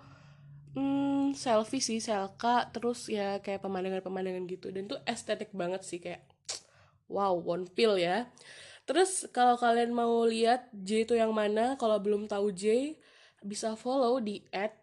hmm, 0.78 1.36
selfie 1.36 1.84
sih 1.84 2.00
selka 2.00 2.70
terus 2.72 3.10
ya 3.12 3.44
kayak 3.44 3.66
pemandangan-pemandangan 3.66 4.46
gitu. 4.48 4.72
Dan 4.72 4.88
tuh 4.88 5.02
estetik 5.04 5.52
banget 5.52 5.84
sih 5.84 6.00
kayak 6.00 6.24
wow 7.12 7.36
one 7.36 7.68
pill 7.68 8.00
ya. 8.00 8.32
Terus 8.84 9.28
kalau 9.32 9.56
kalian 9.56 9.96
mau 9.96 10.28
lihat 10.28 10.68
J 10.76 11.08
itu 11.08 11.16
yang 11.16 11.32
mana 11.32 11.80
kalau 11.80 12.00
belum 12.00 12.28
tahu 12.28 12.52
J 12.52 12.96
bisa 13.44 13.76
follow 13.76 14.24
di 14.24 14.42
at 14.50 14.80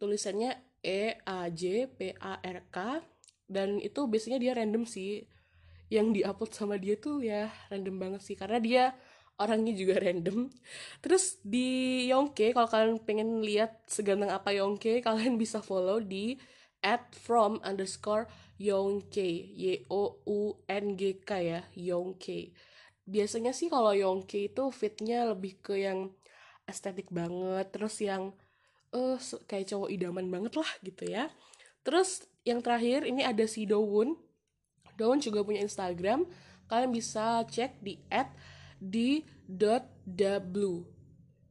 tulisannya 0.00 0.56
E 0.84 1.16
A 1.24 1.48
J 1.48 1.88
P 1.88 2.12
A 2.20 2.40
R 2.40 2.58
K 2.68 3.00
dan 3.48 3.80
itu 3.80 4.04
biasanya 4.08 4.40
dia 4.40 4.52
random 4.56 4.84
sih. 4.84 5.24
Yang 5.92 6.20
diupload 6.20 6.52
sama 6.56 6.74
dia 6.80 6.96
tuh 6.96 7.20
ya 7.20 7.52
random 7.68 7.96
banget 8.00 8.20
sih 8.24 8.36
karena 8.36 8.58
dia 8.60 8.84
orangnya 9.40 9.74
juga 9.76 10.00
random. 10.00 10.48
Terus 11.04 11.38
di 11.44 12.04
Yongke 12.08 12.56
kalau 12.56 12.68
kalian 12.68 12.98
pengen 13.02 13.44
lihat 13.44 13.84
seganteng 13.88 14.32
apa 14.32 14.54
Yongke 14.54 15.00
kalian 15.06 15.36
bisa 15.40 15.60
follow 15.60 16.00
di 16.00 16.38
at 16.84 17.16
from 17.16 17.60
underscore 17.64 18.28
Yongke 18.60 19.24
Y 19.56 19.88
O 19.88 20.20
U 20.28 20.60
N 20.68 20.94
G 20.94 21.20
K 21.24 21.30
ya 21.40 21.60
Yongke. 21.74 22.52
Biasanya 23.04 23.52
sih 23.52 23.68
kalau 23.68 23.92
Yongke 23.92 24.48
itu 24.52 24.72
fitnya 24.72 25.28
lebih 25.28 25.60
ke 25.60 25.84
yang 25.84 26.12
estetik 26.64 27.12
banget 27.12 27.68
terus 27.70 28.00
yang 28.00 28.32
uh, 28.96 29.18
kayak 29.48 29.68
cowok 29.68 29.90
idaman 29.92 30.26
banget 30.28 30.54
lah 30.56 30.70
gitu 30.80 31.04
ya. 31.08 31.28
Terus 31.84 32.24
yang 32.48 32.64
terakhir 32.64 33.04
ini 33.04 33.24
ada 33.24 33.44
si 33.44 33.68
Dowon 33.68 34.16
Dowon 34.94 35.18
juga 35.18 35.42
punya 35.42 35.60
Instagram 35.60 36.24
kalian 36.70 36.90
bisa 36.94 37.44
cek 37.44 37.82
di 37.82 38.00
at 38.08 38.32
di 38.78 39.20
dot 39.44 39.84
w 40.08 40.80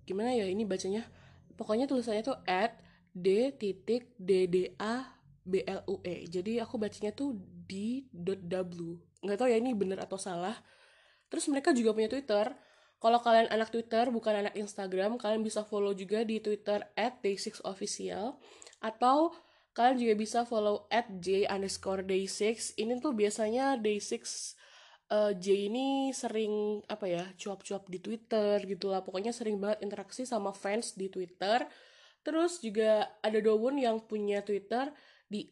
gimana 0.04 0.36
ya 0.36 0.48
ini 0.48 0.68
bacanya? 0.68 1.08
Pokoknya 1.56 1.88
tulisannya 1.88 2.24
tuh 2.26 2.38
at 2.44 2.76
d 3.14 3.54
titik 3.56 4.12
d 4.18 4.50
d 4.50 4.74
a 4.82 5.16
b 5.46 5.62
l 5.64 5.82
u 5.88 6.02
e. 6.04 6.26
Jadi 6.28 6.60
aku 6.60 6.76
bacanya 6.82 7.14
tuh 7.14 7.38
di 7.70 8.08
dot 8.12 8.42
w. 8.44 9.00
Nggak 9.24 9.38
tahu 9.40 9.50
ya 9.52 9.58
ini 9.60 9.72
bener 9.72 10.02
atau 10.04 10.20
salah. 10.20 10.58
Terus 11.32 11.48
mereka 11.48 11.72
juga 11.72 11.96
punya 11.96 12.10
twitter 12.12 12.52
kalau 13.04 13.20
kalian 13.20 13.52
anak 13.52 13.68
Twitter, 13.68 14.08
bukan 14.08 14.48
anak 14.48 14.56
Instagram, 14.56 15.20
kalian 15.20 15.44
bisa 15.44 15.68
follow 15.68 15.92
juga 15.92 16.24
di 16.24 16.40
Twitter 16.40 16.88
at 16.96 17.20
day6official. 17.20 18.40
Atau 18.80 19.36
kalian 19.76 20.00
juga 20.00 20.14
bisa 20.16 20.48
follow 20.48 20.88
at 20.88 21.12
j 21.20 21.44
underscore 21.44 22.08
day6. 22.08 22.80
Ini 22.80 23.04
tuh 23.04 23.12
biasanya 23.12 23.76
day6 23.76 24.24
uh, 25.12 25.32
J 25.36 25.68
ini 25.68 26.16
sering 26.16 26.80
apa 26.88 27.06
ya 27.12 27.24
cuap-cuap 27.36 27.92
di 27.92 28.00
Twitter 28.00 28.64
gitu 28.64 28.88
lah. 28.88 29.04
Pokoknya 29.04 29.36
sering 29.36 29.60
banget 29.60 29.84
interaksi 29.84 30.24
sama 30.24 30.56
fans 30.56 30.96
di 30.96 31.12
Twitter. 31.12 31.68
Terus 32.24 32.64
juga 32.64 33.12
ada 33.20 33.36
Dowon 33.44 33.84
yang 33.84 34.00
punya 34.00 34.40
Twitter 34.48 34.96
di 35.28 35.52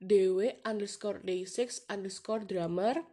dw 0.00 0.64
underscore 0.64 1.20
day6 1.22 1.86
underscore 1.86 2.48
drummer 2.48 3.04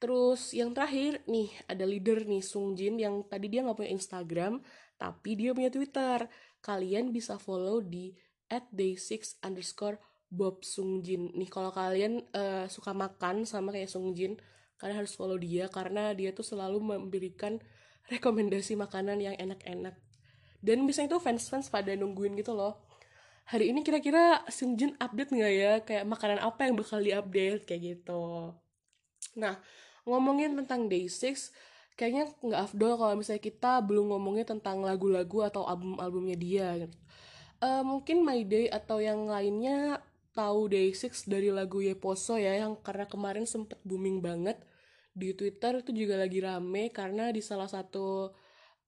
Terus 0.00 0.56
yang 0.56 0.72
terakhir 0.72 1.20
nih 1.28 1.52
ada 1.68 1.84
leader 1.84 2.24
nih 2.24 2.40
Sung 2.40 2.72
Jin 2.72 2.96
yang 2.96 3.20
tadi 3.28 3.52
dia 3.52 3.60
nggak 3.60 3.76
punya 3.76 3.92
Instagram 3.92 4.64
tapi 4.96 5.36
dia 5.36 5.52
punya 5.52 5.68
Twitter. 5.68 6.24
Kalian 6.64 7.12
bisa 7.12 7.36
follow 7.36 7.84
di 7.84 8.16
@day6 8.48 9.44
underscore 9.44 10.00
Bob 10.32 10.64
Sung 10.64 11.04
Jin. 11.04 11.36
Nih 11.36 11.52
kalau 11.52 11.68
kalian 11.68 12.24
uh, 12.32 12.64
suka 12.72 12.96
makan 12.96 13.44
sama 13.44 13.76
kayak 13.76 13.92
Sung 13.92 14.16
Jin, 14.16 14.40
kalian 14.80 15.04
harus 15.04 15.12
follow 15.12 15.36
dia 15.36 15.68
karena 15.68 16.16
dia 16.16 16.32
tuh 16.32 16.48
selalu 16.48 16.80
memberikan 16.80 17.60
rekomendasi 18.08 18.80
makanan 18.80 19.20
yang 19.20 19.36
enak-enak. 19.36 20.00
Dan 20.64 20.88
biasanya 20.88 21.16
tuh 21.16 21.22
fans-fans 21.22 21.68
pada 21.68 21.92
nungguin 21.92 22.40
gitu 22.40 22.56
loh. 22.56 22.88
Hari 23.52 23.68
ini 23.68 23.84
kira-kira 23.84 24.48
Sung 24.48 24.80
Jin 24.80 24.96
update 24.96 25.34
nggak 25.34 25.52
ya? 25.52 25.72
Kayak 25.84 26.04
makanan 26.08 26.40
apa 26.40 26.64
yang 26.64 26.74
bakal 26.78 27.04
diupdate 27.04 27.68
kayak 27.68 27.82
gitu. 27.84 28.54
Nah, 29.36 29.60
ngomongin 30.10 30.58
tentang 30.58 30.90
Day6 30.90 31.54
kayaknya 31.94 32.32
nggak 32.40 32.60
afdol 32.70 32.96
kalau 32.96 33.14
misalnya 33.14 33.42
kita 33.44 33.84
belum 33.84 34.10
ngomongin 34.14 34.46
tentang 34.48 34.80
lagu-lagu 34.80 35.46
atau 35.46 35.68
album-albumnya 35.68 36.36
dia 36.38 36.68
gitu. 36.80 36.96
Uh, 37.60 37.84
mungkin 37.84 38.24
My 38.24 38.40
Day 38.42 38.72
atau 38.72 39.04
yang 39.04 39.28
lainnya 39.28 40.00
tahu 40.32 40.70
Day6 40.72 41.28
dari 41.28 41.52
lagu 41.52 41.84
Yeposo 41.84 42.40
ya 42.40 42.56
yang 42.56 42.78
karena 42.80 43.04
kemarin 43.04 43.44
sempet 43.44 43.76
booming 43.84 44.24
banget 44.24 44.56
di 45.12 45.34
Twitter 45.34 45.82
itu 45.82 45.90
juga 45.92 46.16
lagi 46.16 46.38
rame 46.40 46.88
karena 46.94 47.34
di 47.34 47.42
salah 47.42 47.66
satu 47.66 48.30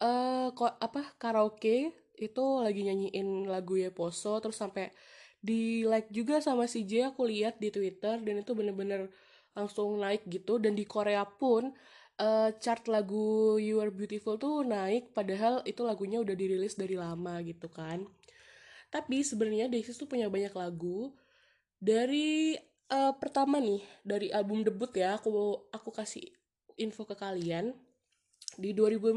uh, 0.00 0.46
kok 0.54 0.78
apa 0.78 1.18
karaoke 1.18 1.92
itu 2.16 2.44
lagi 2.62 2.86
nyanyiin 2.86 3.50
lagu 3.50 3.74
Yeposo 3.76 4.38
terus 4.38 4.56
sampai 4.56 4.94
di 5.42 5.82
like 5.82 6.06
juga 6.14 6.38
sama 6.38 6.70
si 6.70 6.86
J 6.86 7.10
aku 7.10 7.26
lihat 7.26 7.58
di 7.58 7.74
Twitter 7.74 8.22
dan 8.22 8.34
itu 8.38 8.54
bener-bener 8.54 9.10
langsung 9.52 10.00
naik 10.00 10.24
gitu. 10.28 10.58
Dan 10.60 10.76
di 10.76 10.84
Korea 10.84 11.24
pun 11.24 11.72
uh, 12.20 12.50
chart 12.58 12.86
lagu 12.90 13.56
You 13.56 13.80
Are 13.80 13.92
Beautiful 13.92 14.36
tuh 14.36 14.66
naik 14.66 15.14
padahal 15.16 15.64
itu 15.64 15.82
lagunya 15.86 16.20
udah 16.20 16.34
dirilis 16.36 16.76
dari 16.76 16.98
lama 16.98 17.40
gitu 17.44 17.70
kan. 17.72 18.04
Tapi 18.92 19.24
sebenarnya 19.24 19.72
Day6 19.72 20.04
tuh 20.04 20.08
punya 20.10 20.28
banyak 20.28 20.52
lagu. 20.52 21.16
Dari 21.80 22.54
uh, 22.92 23.16
pertama 23.16 23.56
nih 23.56 23.80
dari 24.04 24.28
album 24.28 24.62
debut 24.62 24.92
ya 24.92 25.16
aku 25.16 25.64
aku 25.72 25.90
kasih 25.90 26.28
info 26.76 27.08
ke 27.08 27.16
kalian. 27.16 27.72
Di 28.60 28.76
2015 28.76 29.16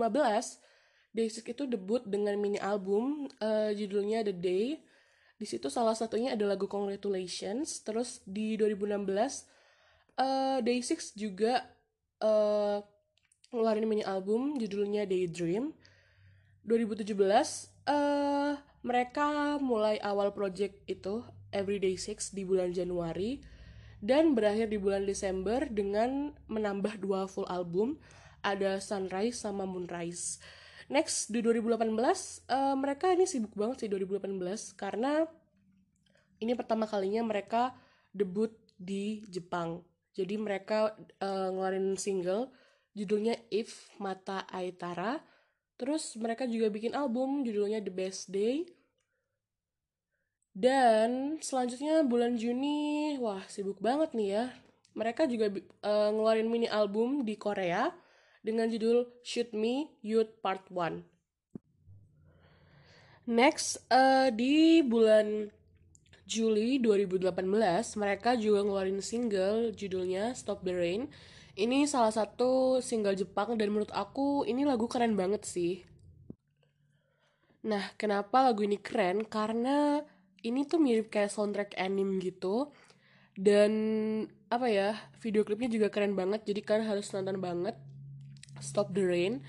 Day6 1.12 1.38
itu 1.44 1.64
debut 1.68 2.04
dengan 2.08 2.40
mini 2.40 2.56
album 2.60 3.28
uh, 3.44 3.72
judulnya 3.76 4.24
The 4.24 4.36
Day. 4.36 4.80
Di 5.36 5.44
situ 5.44 5.68
salah 5.68 5.92
satunya 5.92 6.32
ada 6.32 6.48
lagu 6.48 6.72
Congratulations. 6.72 7.84
Terus 7.84 8.24
di 8.24 8.56
2016 8.56 9.04
uh, 10.20 10.60
Day6 10.64 11.16
juga 11.16 11.64
uh, 12.24 12.80
ngeluarin 13.52 13.88
mini 13.88 14.04
album 14.04 14.60
judulnya 14.60 15.08
Daydream. 15.08 15.72
2017 16.66 17.14
uh, 17.88 18.58
mereka 18.82 19.58
mulai 19.62 20.02
awal 20.02 20.34
project 20.34 20.82
itu 20.90 21.22
Everyday 21.54 21.96
Six 21.96 22.34
di 22.34 22.44
bulan 22.44 22.74
Januari 22.74 23.40
dan 24.04 24.34
berakhir 24.38 24.70
di 24.70 24.78
bulan 24.82 25.08
Desember 25.08 25.66
dengan 25.70 26.36
menambah 26.52 27.00
dua 27.00 27.30
full 27.30 27.48
album 27.48 27.98
ada 28.46 28.78
Sunrise 28.78 29.42
sama 29.42 29.66
Moonrise. 29.66 30.38
Next 30.86 31.34
di 31.34 31.42
2018 31.42 31.90
uh, 32.46 32.78
mereka 32.78 33.10
ini 33.10 33.26
sibuk 33.26 33.58
banget 33.58 33.86
sih 33.86 33.90
2018 33.90 34.78
karena 34.78 35.26
ini 36.38 36.54
pertama 36.54 36.86
kalinya 36.86 37.26
mereka 37.26 37.74
debut 38.14 38.54
di 38.78 39.26
Jepang. 39.26 39.82
Jadi 40.16 40.40
mereka 40.40 40.96
uh, 41.20 41.52
ngeluarin 41.52 42.00
single 42.00 42.48
judulnya 42.96 43.36
If 43.52 43.92
Mata 44.00 44.48
Aitara. 44.48 45.20
Terus 45.76 46.16
mereka 46.16 46.48
juga 46.48 46.72
bikin 46.72 46.96
album 46.96 47.44
judulnya 47.44 47.84
The 47.84 47.92
Best 47.92 48.32
Day. 48.32 48.64
Dan 50.56 51.36
selanjutnya 51.44 52.08
bulan 52.08 52.40
Juni, 52.40 53.20
wah 53.20 53.44
sibuk 53.52 53.84
banget 53.84 54.16
nih 54.16 54.30
ya. 54.40 54.46
Mereka 54.96 55.28
juga 55.28 55.52
uh, 55.84 56.10
ngeluarin 56.16 56.48
mini 56.48 56.72
album 56.72 57.28
di 57.28 57.36
Korea 57.36 57.92
dengan 58.40 58.72
judul 58.72 59.04
Shoot 59.20 59.52
Me 59.52 59.92
Youth 60.00 60.40
Part 60.40 60.72
1. 60.72 61.04
Next, 63.28 63.84
uh, 63.92 64.32
di 64.32 64.80
bulan 64.80 65.52
Juli 66.26 66.82
2018, 66.82 67.38
mereka 68.02 68.34
juga 68.34 68.66
ngeluarin 68.66 68.98
single 68.98 69.70
judulnya 69.78 70.34
Stop 70.34 70.66
the 70.66 70.74
Rain. 70.74 71.06
Ini 71.54 71.86
salah 71.86 72.10
satu 72.10 72.82
single 72.82 73.14
Jepang 73.14 73.54
dan 73.62 73.70
menurut 73.70 73.94
aku 73.94 74.42
ini 74.50 74.66
lagu 74.66 74.90
keren 74.90 75.14
banget 75.14 75.46
sih. 75.46 75.86
Nah, 77.70 77.94
kenapa 77.94 78.42
lagu 78.42 78.66
ini 78.66 78.82
keren? 78.82 79.22
Karena 79.22 80.02
ini 80.42 80.66
tuh 80.66 80.82
mirip 80.82 81.14
kayak 81.14 81.30
soundtrack 81.30 81.78
anime 81.78 82.18
gitu. 82.18 82.74
Dan 83.38 83.72
apa 84.50 84.66
ya, 84.66 84.98
video 85.22 85.46
klipnya 85.46 85.70
juga 85.70 85.94
keren 85.94 86.18
banget, 86.18 86.42
jadi 86.42 86.62
kalian 86.66 86.90
harus 86.90 87.06
nonton 87.14 87.38
banget. 87.38 87.78
Stop 88.66 88.98
the 88.98 89.06
Rain. 89.06 89.46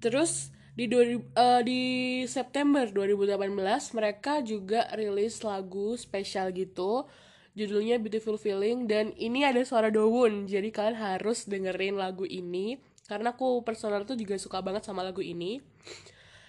Terus 0.00 0.53
di 0.74 0.90
uh, 0.90 1.62
di 1.62 1.82
September 2.26 2.90
2018 2.90 3.94
mereka 3.94 4.42
juga 4.42 4.90
rilis 4.98 5.38
lagu 5.46 5.94
spesial 5.94 6.50
gitu. 6.50 7.06
Judulnya 7.54 8.02
Beautiful 8.02 8.34
Feeling 8.34 8.90
dan 8.90 9.14
ini 9.14 9.46
ada 9.46 9.62
suara 9.62 9.86
Dowon 9.86 10.50
jadi 10.50 10.74
kalian 10.74 10.98
harus 10.98 11.46
dengerin 11.46 11.94
lagu 11.94 12.26
ini 12.26 12.82
karena 13.06 13.30
aku 13.30 13.62
personal 13.62 14.02
tuh 14.02 14.18
juga 14.18 14.34
suka 14.34 14.58
banget 14.58 14.82
sama 14.82 15.06
lagu 15.06 15.22
ini. 15.22 15.62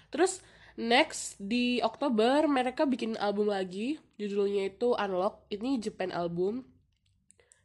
Terus 0.09 0.41
next 0.73 1.37
di 1.37 1.77
Oktober 1.85 2.49
mereka 2.49 2.89
bikin 2.89 3.13
album 3.21 3.53
lagi. 3.53 4.01
Judulnya 4.17 4.73
itu 4.73 4.97
Unlock 4.97 5.45
ini 5.53 5.77
Japan 5.77 6.09
album. 6.09 6.65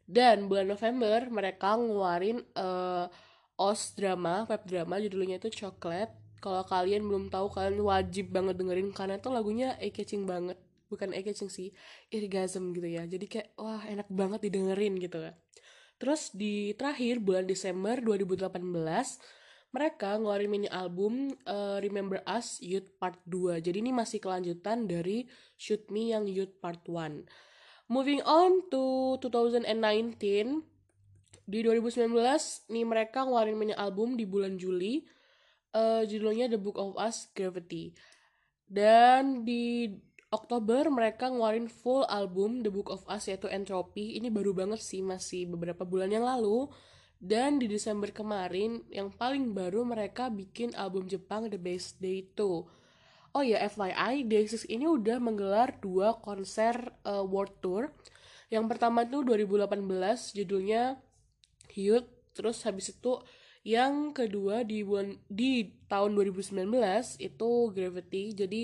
Dan 0.04 0.50
bulan 0.50 0.68
November 0.68 1.24
mereka 1.32 1.78
ngeluarin 1.78 2.44
uh, 2.58 3.08
OS 3.56 3.96
drama, 3.96 4.44
web 4.50 4.62
drama 4.68 5.00
judulnya 5.00 5.40
itu 5.40 5.64
Chocolate. 5.64 6.19
Kalau 6.40 6.64
kalian 6.64 7.04
belum 7.04 7.28
tahu 7.28 7.52
kalian 7.52 7.84
wajib 7.84 8.32
banget 8.32 8.56
dengerin 8.56 8.90
karena 8.96 9.20
itu 9.20 9.28
lagunya 9.28 9.76
eye-catching 9.76 10.24
banget. 10.24 10.56
Bukan 10.88 11.12
eye-catching 11.14 11.52
sih, 11.52 11.70
irgasm 12.10 12.72
gitu 12.74 12.88
ya. 12.88 13.06
Jadi 13.06 13.28
kayak 13.28 13.48
wah 13.60 13.84
enak 13.84 14.08
banget 14.08 14.48
didengerin 14.48 14.96
gitu 14.98 15.20
ya. 15.20 15.36
Terus 16.00 16.32
di 16.32 16.72
terakhir 16.74 17.20
bulan 17.20 17.44
Desember 17.44 18.00
2018 18.00 18.56
mereka 19.70 20.18
ngeluarin 20.18 20.50
mini 20.50 20.68
album 20.72 21.30
uh, 21.46 21.78
Remember 21.78 22.18
Us 22.26 22.58
Youth 22.58 22.90
Part 22.98 23.22
2. 23.28 23.62
Jadi 23.62 23.78
ini 23.78 23.94
masih 23.94 24.18
kelanjutan 24.18 24.90
dari 24.90 25.30
Shoot 25.54 25.92
Me 25.94 26.10
yang 26.10 26.26
Youth 26.26 26.58
Part 26.58 26.82
1. 26.88 27.22
Moving 27.86 28.22
on 28.26 28.66
to 28.70 29.18
2019, 29.22 29.66
di 31.50 31.66
2019 31.66 32.14
nih 32.70 32.86
mereka 32.86 33.26
ngeluarin 33.26 33.58
mini 33.58 33.74
album 33.74 34.14
di 34.14 34.22
bulan 34.22 34.54
Juli 34.54 35.02
uh, 35.74 36.02
judulnya 36.06 36.50
The 36.50 36.60
Book 36.60 36.76
of 36.78 36.96
Us 36.98 37.30
Gravity. 37.34 37.94
Dan 38.70 39.42
di 39.42 39.90
Oktober 40.30 40.86
mereka 40.94 41.26
ngeluarin 41.26 41.66
full 41.66 42.06
album 42.06 42.62
The 42.62 42.70
Book 42.70 42.90
of 42.90 43.02
Us 43.10 43.26
yaitu 43.26 43.50
Entropy. 43.50 44.18
Ini 44.18 44.30
baru 44.30 44.54
banget 44.54 44.78
sih 44.82 45.02
masih 45.02 45.50
beberapa 45.50 45.82
bulan 45.82 46.10
yang 46.14 46.22
lalu. 46.22 46.70
Dan 47.20 47.60
di 47.60 47.68
Desember 47.68 48.08
kemarin 48.14 48.80
yang 48.88 49.12
paling 49.12 49.52
baru 49.52 49.84
mereka 49.84 50.32
bikin 50.32 50.72
album 50.72 51.04
Jepang 51.04 51.52
The 51.52 51.60
Best 51.60 52.00
Day 52.00 52.24
2 52.32 52.80
Oh 53.30 53.46
ya 53.46 53.62
FYI, 53.62 54.26
Day6 54.26 54.66
ini 54.66 54.90
udah 54.90 55.22
menggelar 55.22 55.78
dua 55.78 56.18
konser 56.18 56.90
uh, 57.06 57.22
world 57.22 57.54
tour. 57.62 57.94
Yang 58.50 58.74
pertama 58.74 59.06
tuh 59.06 59.22
2018 59.22 59.78
judulnya 60.34 60.98
Youth 61.78 62.10
terus 62.34 62.66
habis 62.66 62.90
itu 62.90 63.22
yang 63.60 64.16
kedua 64.16 64.64
di 64.64 64.80
bulan 64.80 65.20
di 65.28 65.68
tahun 65.84 66.16
2019 66.16 66.64
itu 67.20 67.50
Gravity. 67.76 68.24
Jadi 68.32 68.62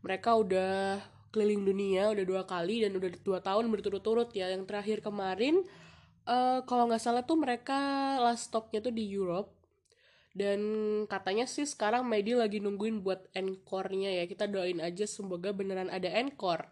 mereka 0.00 0.36
udah 0.40 1.00
keliling 1.30 1.62
dunia 1.62 2.10
udah 2.10 2.24
dua 2.26 2.42
kali 2.42 2.82
dan 2.82 2.96
udah 2.96 3.10
dua 3.20 3.38
tahun 3.44 3.68
berturut-turut 3.68 4.32
ya. 4.32 4.48
Yang 4.48 4.64
terakhir 4.64 5.04
kemarin 5.04 5.60
uh, 6.24 6.64
kalau 6.64 6.88
nggak 6.88 7.02
salah 7.04 7.22
tuh 7.24 7.36
mereka 7.36 8.16
last 8.24 8.48
stopnya 8.48 8.80
tuh 8.80 8.94
di 8.96 9.04
Europe. 9.12 9.52
Dan 10.30 10.60
katanya 11.10 11.44
sih 11.44 11.66
sekarang 11.66 12.06
Medi 12.06 12.38
lagi 12.38 12.62
nungguin 12.62 13.04
buat 13.04 13.28
encore-nya 13.36 14.08
ya. 14.08 14.24
Kita 14.24 14.48
doain 14.48 14.80
aja 14.80 15.04
semoga 15.04 15.52
beneran 15.52 15.92
ada 15.92 16.08
encore. 16.16 16.64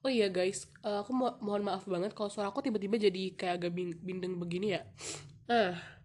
Oh 0.00 0.08
iya 0.08 0.32
guys. 0.32 0.64
Uh, 0.80 1.04
aku 1.04 1.12
mo 1.12 1.36
mohon 1.44 1.60
maaf 1.60 1.84
banget 1.84 2.16
kalau 2.16 2.32
suara 2.32 2.48
aku 2.48 2.64
tiba-tiba 2.64 2.96
jadi 2.96 3.36
kayak 3.36 3.54
agak 3.60 3.72
bindeng 4.00 4.40
begini 4.40 4.80
ya. 4.80 4.82
Ah 5.50 6.01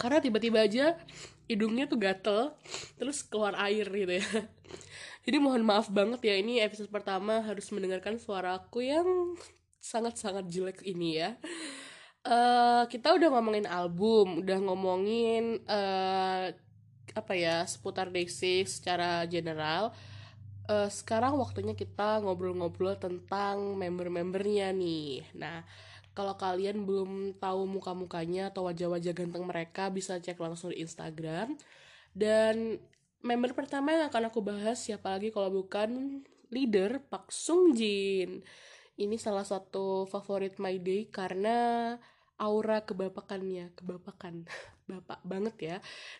karena 0.00 0.24
tiba-tiba 0.24 0.64
aja 0.64 0.96
hidungnya 1.44 1.84
tuh 1.84 2.00
gatel 2.00 2.56
terus 2.96 3.20
keluar 3.20 3.52
air 3.60 3.84
gitu 3.84 4.16
ya. 4.16 4.24
Jadi 5.28 5.36
mohon 5.36 5.60
maaf 5.60 5.92
banget 5.92 6.24
ya 6.24 6.34
ini 6.40 6.64
episode 6.64 6.88
pertama 6.88 7.44
harus 7.44 7.68
mendengarkan 7.68 8.16
suara 8.16 8.56
aku 8.56 8.80
yang 8.80 9.36
sangat-sangat 9.76 10.48
jelek 10.48 10.80
ini 10.88 11.20
ya. 11.20 11.36
Uh, 12.24 12.88
kita 12.88 13.12
udah 13.16 13.28
ngomongin 13.32 13.68
album 13.68 14.44
udah 14.44 14.58
ngomongin 14.60 15.64
uh, 15.68 16.52
apa 17.16 17.32
ya 17.36 17.68
seputar 17.68 18.08
Day6 18.08 18.64
secara 18.80 19.28
general. 19.28 19.92
Uh, 20.70 20.88
sekarang 20.88 21.36
waktunya 21.36 21.76
kita 21.76 22.22
ngobrol-ngobrol 22.24 22.96
tentang 22.96 23.76
member-membernya 23.76 24.70
nih. 24.70 25.26
Nah, 25.34 25.66
kalau 26.20 26.36
kalian 26.36 26.84
belum 26.84 27.40
tahu 27.40 27.64
muka-mukanya 27.64 28.52
atau 28.52 28.68
wajah-wajah 28.68 29.16
ganteng 29.16 29.48
mereka, 29.48 29.88
bisa 29.88 30.20
cek 30.20 30.36
langsung 30.36 30.68
di 30.68 30.84
Instagram. 30.84 31.56
Dan 32.12 32.76
member 33.24 33.56
pertama 33.56 33.96
yang 33.96 34.12
akan 34.12 34.28
aku 34.28 34.44
bahas 34.44 34.84
siapa 34.84 35.16
lagi 35.16 35.32
kalau 35.32 35.48
bukan 35.64 36.20
leader 36.52 37.00
Pak 37.08 37.32
Sung 37.32 37.72
Jin. 37.72 38.44
Ini 39.00 39.16
salah 39.16 39.48
satu 39.48 40.04
favorit 40.12 40.60
My 40.60 40.76
Day 40.76 41.08
karena 41.08 41.96
aura 42.36 42.84
kebapakannya, 42.84 43.72
kebapakan. 43.72 44.44
bapak 44.90 45.22
banget 45.22 45.56
ya 45.62 45.76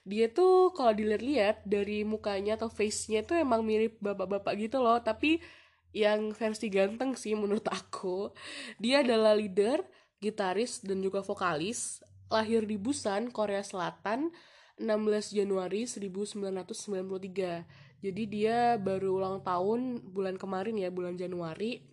dia 0.07 0.31
tuh 0.31 0.71
kalau 0.71 0.95
dilihat-lihat 0.95 1.67
dari 1.67 2.07
mukanya 2.07 2.55
atau 2.55 2.71
face-nya 2.71 3.27
tuh 3.27 3.35
emang 3.35 3.67
mirip 3.67 3.99
bapak-bapak 3.99 4.55
gitu 4.63 4.79
loh 4.79 5.03
tapi 5.03 5.43
yang 5.91 6.31
versi 6.35 6.71
ganteng 6.71 7.19
sih 7.19 7.35
menurut 7.35 7.67
aku. 7.71 8.31
Dia 8.79 9.03
adalah 9.03 9.35
leader 9.35 9.83
gitaris 10.23 10.81
dan 10.85 11.03
juga 11.03 11.23
vokalis. 11.25 12.03
Lahir 12.31 12.63
di 12.63 12.79
Busan 12.79 13.35
Korea 13.35 13.67
Selatan 13.67 14.31
16 14.79 15.35
Januari 15.35 15.83
1993 15.83 17.91
jadi 18.01 18.23
dia 18.25 18.59
baru 18.81 19.21
ulang 19.21 19.45
tahun 19.45 20.01
bulan 20.09 20.41
kemarin 20.41 20.81
ya 20.81 20.89
bulan 20.89 21.21
Januari. 21.21 21.85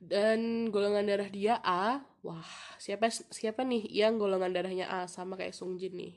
Dan 0.00 0.68
golongan 0.72 1.04
darah 1.04 1.28
dia 1.28 1.60
A. 1.60 2.04
Wah 2.24 2.48
siapa 2.76 3.08
siapa 3.12 3.64
nih 3.64 3.88
yang 3.88 4.20
golongan 4.20 4.52
darahnya 4.52 4.88
A 4.88 5.08
sama 5.08 5.36
kayak 5.36 5.56
Sungjin 5.56 5.96
nih? 5.96 6.14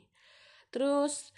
Terus 0.68 1.32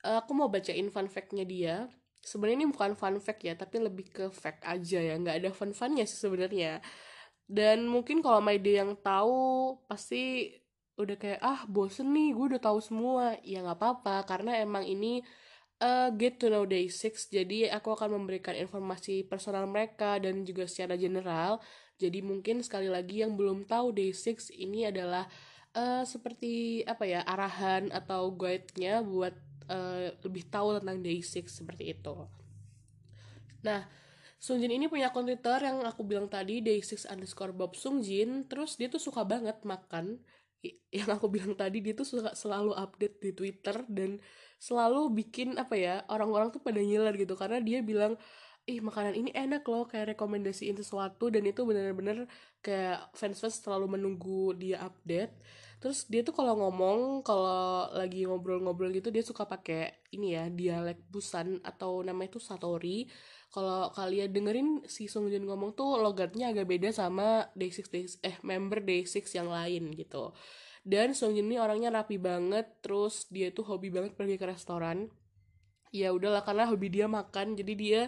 aku 0.00 0.32
mau 0.32 0.48
bacain 0.48 0.88
fun 0.88 1.08
fact-nya 1.08 1.44
dia 1.44 1.88
sebenarnya 2.20 2.64
ini 2.64 2.68
bukan 2.70 2.92
fun 2.96 3.16
fact 3.18 3.40
ya 3.44 3.56
tapi 3.56 3.80
lebih 3.80 4.06
ke 4.12 4.24
fact 4.32 4.64
aja 4.64 4.98
ya. 5.00 5.14
Nggak 5.16 5.36
ada 5.44 5.50
fun 5.56 5.72
funnya 5.72 6.04
sih 6.04 6.20
sebenarnya. 6.20 6.80
Dan 7.50 7.90
mungkin 7.90 8.22
kalau 8.22 8.38
My 8.38 8.56
Day 8.62 8.78
yang 8.78 8.94
tahu 9.00 9.74
pasti 9.90 10.54
udah 11.00 11.16
kayak 11.16 11.40
ah 11.40 11.64
bosen 11.64 12.12
nih 12.12 12.36
gue 12.36 12.46
udah 12.56 12.62
tahu 12.62 12.78
semua. 12.78 13.36
Ya 13.42 13.64
nggak 13.64 13.78
apa-apa 13.80 14.16
karena 14.28 14.60
emang 14.62 14.86
ini 14.86 15.24
uh, 15.82 16.08
get 16.14 16.38
to 16.38 16.52
know 16.52 16.68
day 16.68 16.86
six. 16.86 17.26
Jadi 17.32 17.66
aku 17.66 17.96
akan 17.96 18.20
memberikan 18.20 18.54
informasi 18.54 19.26
personal 19.26 19.66
mereka 19.66 20.20
dan 20.22 20.44
juga 20.46 20.68
secara 20.68 20.94
general. 20.94 21.58
Jadi 22.00 22.24
mungkin 22.24 22.64
sekali 22.64 22.88
lagi 22.88 23.20
yang 23.24 23.36
belum 23.36 23.68
tahu 23.68 23.92
day 23.92 24.12
six 24.16 24.48
ini 24.54 24.88
adalah 24.88 25.28
uh, 25.76 26.04
seperti 26.06 26.80
apa 26.86 27.04
ya 27.04 27.20
arahan 27.26 27.92
atau 27.92 28.32
guide-nya 28.32 29.04
buat 29.04 29.36
uh, 29.70 30.10
lebih 30.26 30.50
tahu 30.50 30.82
tentang 30.82 30.98
day 30.98 31.22
six 31.22 31.62
seperti 31.62 31.94
itu. 31.94 32.26
Nah 33.62 33.86
Sungjin 34.40 34.72
ini 34.72 34.88
punya 34.88 35.12
akun 35.12 35.28
Twitter 35.28 35.60
yang 35.68 35.84
aku 35.84 36.00
bilang 36.00 36.24
tadi 36.24 36.64
day6 36.64 37.12
underscore 37.12 37.52
Bob 37.52 37.76
Sungjin. 37.76 38.48
Terus 38.48 38.80
dia 38.80 38.88
tuh 38.88 38.96
suka 38.96 39.20
banget 39.20 39.60
makan. 39.68 40.16
Yang 40.88 41.08
aku 41.12 41.28
bilang 41.28 41.52
tadi 41.52 41.84
dia 41.84 41.92
tuh 41.92 42.08
suka 42.08 42.32
selalu 42.32 42.72
update 42.72 43.20
di 43.20 43.30
Twitter 43.36 43.84
dan 43.84 44.16
selalu 44.56 45.12
bikin 45.12 45.60
apa 45.60 45.76
ya 45.76 45.94
orang-orang 46.08 46.48
tuh 46.56 46.64
pada 46.64 46.80
nyiler 46.80 47.12
gitu. 47.20 47.36
Karena 47.36 47.60
dia 47.60 47.84
bilang 47.84 48.16
ih 48.64 48.80
makanan 48.80 49.12
ini 49.12 49.28
enak 49.36 49.60
loh 49.68 49.84
kayak 49.84 50.16
rekomendasiin 50.16 50.80
sesuatu. 50.80 51.28
Dan 51.28 51.44
itu 51.44 51.60
bener-bener 51.68 52.24
kayak 52.64 53.12
fans-fans 53.12 53.60
selalu 53.60 54.00
menunggu 54.00 54.56
dia 54.56 54.80
update 54.80 55.36
terus 55.80 56.04
dia 56.12 56.20
tuh 56.20 56.36
kalau 56.36 56.60
ngomong 56.60 57.24
kalau 57.24 57.88
lagi 57.96 58.28
ngobrol-ngobrol 58.28 58.92
gitu 58.92 59.08
dia 59.08 59.24
suka 59.24 59.48
pakai 59.48 60.04
ini 60.12 60.36
ya 60.36 60.52
dialek 60.52 61.08
Busan 61.08 61.58
atau 61.64 62.04
namanya 62.04 62.36
itu 62.36 62.40
Satori. 62.42 63.08
Kalau 63.50 63.90
kalian 63.90 64.30
dengerin 64.30 64.68
si 64.86 65.10
Sung 65.10 65.26
Jun 65.26 65.42
ngomong 65.42 65.74
tuh 65.74 65.98
logatnya 65.98 66.54
agak 66.54 66.70
beda 66.70 66.94
sama 66.94 67.50
Day6 67.58 67.90
Day 67.90 68.06
eh 68.22 68.36
member 68.46 68.78
Day6 68.84 69.26
yang 69.34 69.48
lain 69.50 69.90
gitu. 69.96 70.36
Dan 70.84 71.16
Sung 71.16 71.34
Jun 71.34 71.50
ini 71.50 71.58
orangnya 71.58 71.90
rapi 71.90 72.20
banget 72.20 72.68
terus 72.84 73.26
dia 73.32 73.50
tuh 73.50 73.66
hobi 73.66 73.90
banget 73.90 74.14
pergi 74.14 74.38
ke 74.38 74.46
restoran. 74.46 75.10
Ya 75.90 76.14
udahlah 76.14 76.46
karena 76.46 76.70
hobi 76.70 76.92
dia 76.92 77.10
makan 77.10 77.58
jadi 77.58 77.72
dia 77.74 78.02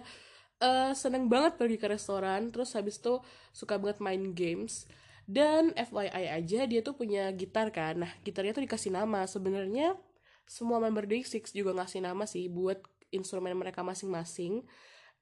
uh, 0.63 0.95
seneng 0.95 1.27
banget 1.27 1.59
pergi 1.59 1.81
ke 1.81 1.91
restoran. 1.91 2.55
Terus 2.55 2.77
habis 2.79 3.03
itu 3.03 3.19
suka 3.51 3.81
banget 3.81 3.99
main 3.99 4.37
games 4.37 4.87
dan 5.33 5.73
FYI 5.73 6.45
aja 6.45 6.61
dia 6.69 6.81
tuh 6.85 6.93
punya 6.93 7.33
gitar 7.33 7.73
kan 7.73 8.05
nah 8.05 8.13
gitarnya 8.21 8.53
tuh 8.53 8.69
dikasih 8.69 8.93
nama 8.93 9.25
sebenarnya 9.25 9.97
semua 10.45 10.77
member 10.77 11.09
Day6 11.09 11.57
juga 11.57 11.73
ngasih 11.73 12.05
nama 12.05 12.29
sih 12.29 12.53
buat 12.53 12.85
instrumen 13.09 13.57
mereka 13.57 13.81
masing-masing 13.81 14.61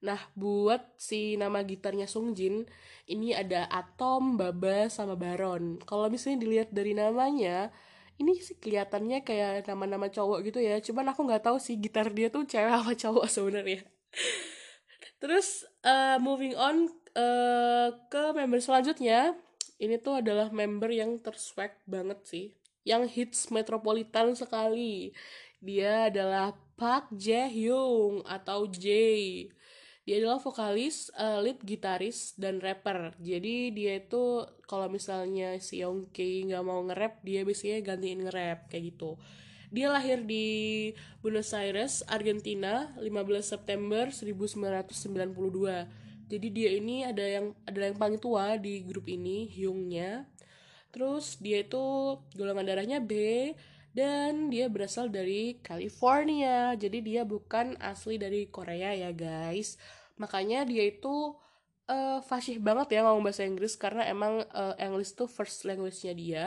Nah, 0.01 0.17
buat 0.33 0.81
si 0.97 1.37
nama 1.37 1.61
gitarnya 1.61 2.09
Sungjin, 2.09 2.65
ini 3.05 3.37
ada 3.37 3.69
Atom, 3.69 4.33
Baba, 4.33 4.89
sama 4.89 5.13
Baron. 5.13 5.77
Kalau 5.85 6.09
misalnya 6.09 6.41
dilihat 6.41 6.69
dari 6.73 6.97
namanya, 6.97 7.69
ini 8.17 8.33
sih 8.41 8.57
kelihatannya 8.57 9.21
kayak 9.21 9.69
nama-nama 9.69 10.09
cowok 10.09 10.41
gitu 10.49 10.57
ya. 10.57 10.81
Cuman 10.81 11.13
aku 11.13 11.21
nggak 11.29 11.45
tahu 11.45 11.61
sih 11.61 11.77
gitar 11.77 12.09
dia 12.09 12.33
tuh 12.33 12.49
cewek 12.49 12.73
apa 12.81 12.91
cowok 12.97 13.25
sebenarnya. 13.29 13.85
Terus 15.21 15.69
uh, 15.85 16.17
moving 16.17 16.57
on 16.57 16.89
uh, 17.13 17.93
ke 18.09 18.33
member 18.33 18.57
selanjutnya, 18.57 19.37
ini 19.81 19.97
tuh 19.97 20.21
adalah 20.21 20.53
member 20.53 20.93
yang 20.93 21.17
terswag 21.17 21.73
banget 21.89 22.21
sih 22.29 22.45
yang 22.85 23.09
hits 23.09 23.49
metropolitan 23.49 24.37
sekali 24.37 25.11
dia 25.61 26.13
adalah 26.13 26.53
Park 26.77 27.09
Jae 27.17 27.49
Hyung 27.49 28.21
atau 28.25 28.69
Jay 28.69 29.49
dia 30.01 30.17
adalah 30.17 30.41
vokalis, 30.41 31.13
uh, 31.13 31.37
lead 31.45 31.61
gitaris 31.61 32.33
dan 32.33 32.57
rapper. 32.57 33.13
Jadi 33.21 33.69
dia 33.69 34.01
itu 34.01 34.41
kalau 34.65 34.89
misalnya 34.89 35.61
si 35.61 35.85
Yongki 35.85 36.49
nggak 36.49 36.65
mau 36.65 36.81
nge-rap, 36.89 37.21
dia 37.21 37.45
biasanya 37.45 37.85
gantiin 37.85 38.25
nge-rap 38.25 38.65
kayak 38.65 38.97
gitu. 38.97 39.21
Dia 39.71 39.93
lahir 39.93 40.25
di 40.25 40.91
Buenos 41.21 41.53
Aires, 41.53 42.01
Argentina, 42.09 42.91
15 42.97 43.45
September 43.45 44.09
1992 44.09 46.00
jadi 46.31 46.47
dia 46.47 46.69
ini 46.79 47.03
ada 47.03 47.19
yang 47.27 47.51
ada 47.67 47.91
yang 47.91 47.99
paling 47.99 48.15
tua 48.15 48.55
di 48.55 48.87
grup 48.87 49.11
ini 49.11 49.51
Hyungnya. 49.51 50.31
Terus 50.95 51.35
dia 51.43 51.59
itu 51.67 52.15
golongan 52.39 52.63
darahnya 52.63 53.03
B 53.03 53.11
dan 53.91 54.47
dia 54.47 54.71
berasal 54.71 55.11
dari 55.11 55.59
California. 55.59 56.71
Jadi 56.79 57.03
dia 57.03 57.27
bukan 57.27 57.75
asli 57.83 58.15
dari 58.15 58.47
Korea 58.47 58.95
ya 58.95 59.11
guys. 59.11 59.75
Makanya 60.15 60.63
dia 60.63 60.87
itu 60.87 61.35
uh, 61.91 62.19
fasih 62.23 62.63
banget 62.63 62.95
ya 62.95 63.03
ngomong 63.03 63.27
bahasa 63.27 63.43
Inggris 63.43 63.75
karena 63.75 64.07
emang 64.07 64.47
uh, 64.55 64.79
English 64.79 65.19
tuh 65.19 65.27
first 65.27 65.67
language-nya 65.67 66.15
dia. 66.15 66.45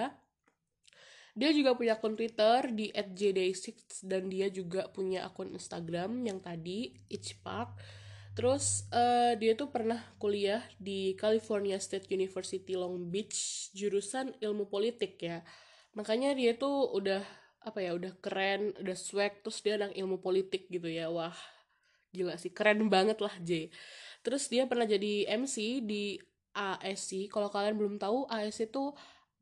Dia 1.37 1.51
juga 1.53 1.77
punya 1.77 2.01
akun 2.01 2.17
Twitter 2.17 2.73
di 2.73 2.89
@jday6 2.89 4.01
dan 4.07 4.33
dia 4.33 4.49
juga 4.49 4.89
punya 4.89 5.29
akun 5.29 5.53
Instagram 5.53 6.25
yang 6.25 6.41
tadi 6.41 6.97
Itch 7.13 7.37
Park 7.45 7.77
Terus 8.35 8.91
uh, 8.91 9.39
dia 9.39 9.55
tuh 9.55 9.71
pernah 9.71 10.03
kuliah 10.19 10.63
di 10.83 11.15
California 11.15 11.79
State 11.79 12.11
University 12.11 12.75
Long 12.75 12.99
Beach 13.07 13.71
jurusan 13.71 14.35
ilmu 14.43 14.67
politik 14.67 15.23
ya. 15.23 15.47
Makanya 15.95 16.35
dia 16.35 16.59
tuh 16.59 16.91
udah 16.91 17.23
apa 17.65 17.79
ya 17.81 17.95
udah 17.95 18.13
keren, 18.19 18.75
udah 18.77 18.99
swag 18.99 19.41
terus 19.41 19.63
dia 19.63 19.79
anak 19.79 19.95
ilmu 19.95 20.19
politik 20.19 20.67
gitu 20.67 20.91
ya. 20.91 21.15
Wah, 21.15 21.35
gila 22.11 22.35
sih 22.35 22.51
keren 22.51 22.91
banget 22.91 23.23
lah 23.23 23.33
J. 23.39 23.71
Terus 24.27 24.51
dia 24.51 24.67
pernah 24.67 24.85
jadi 24.85 25.31
MC 25.31 25.87
di 25.87 26.19
ASC. 26.59 27.31
Kalau 27.31 27.47
kalian 27.55 27.79
belum 27.79 28.03
tahu, 28.03 28.27
ASC 28.27 28.67
itu 28.67 28.91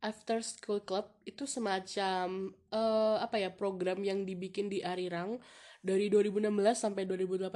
After 0.03 0.43
School 0.43 0.83
Club 0.85 1.09
itu 1.23 1.49
semacam 1.49 2.51
uh, 2.69 3.17
apa 3.23 3.39
ya 3.39 3.49
program 3.49 4.03
yang 4.03 4.27
dibikin 4.27 4.67
di 4.67 4.83
Arirang 4.83 5.39
dari 5.79 6.11
2016 6.11 6.51
sampai 6.75 7.07
2018 7.07 7.49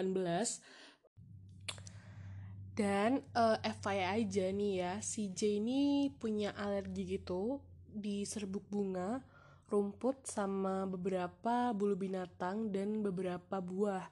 dan 2.78 3.26
uh, 3.34 3.58
eh, 3.66 3.74
FYI 3.74 4.06
aja 4.22 4.46
nih 4.54 4.74
ya, 4.78 4.94
si 5.02 5.34
J 5.34 5.58
ini 5.58 6.14
punya 6.14 6.54
alergi 6.54 7.18
gitu 7.18 7.58
di 7.90 8.22
serbuk 8.22 8.70
bunga, 8.70 9.26
rumput 9.66 10.30
sama 10.30 10.86
beberapa 10.86 11.74
bulu 11.74 11.98
binatang 11.98 12.70
dan 12.70 13.02
beberapa 13.02 13.58
buah. 13.58 14.06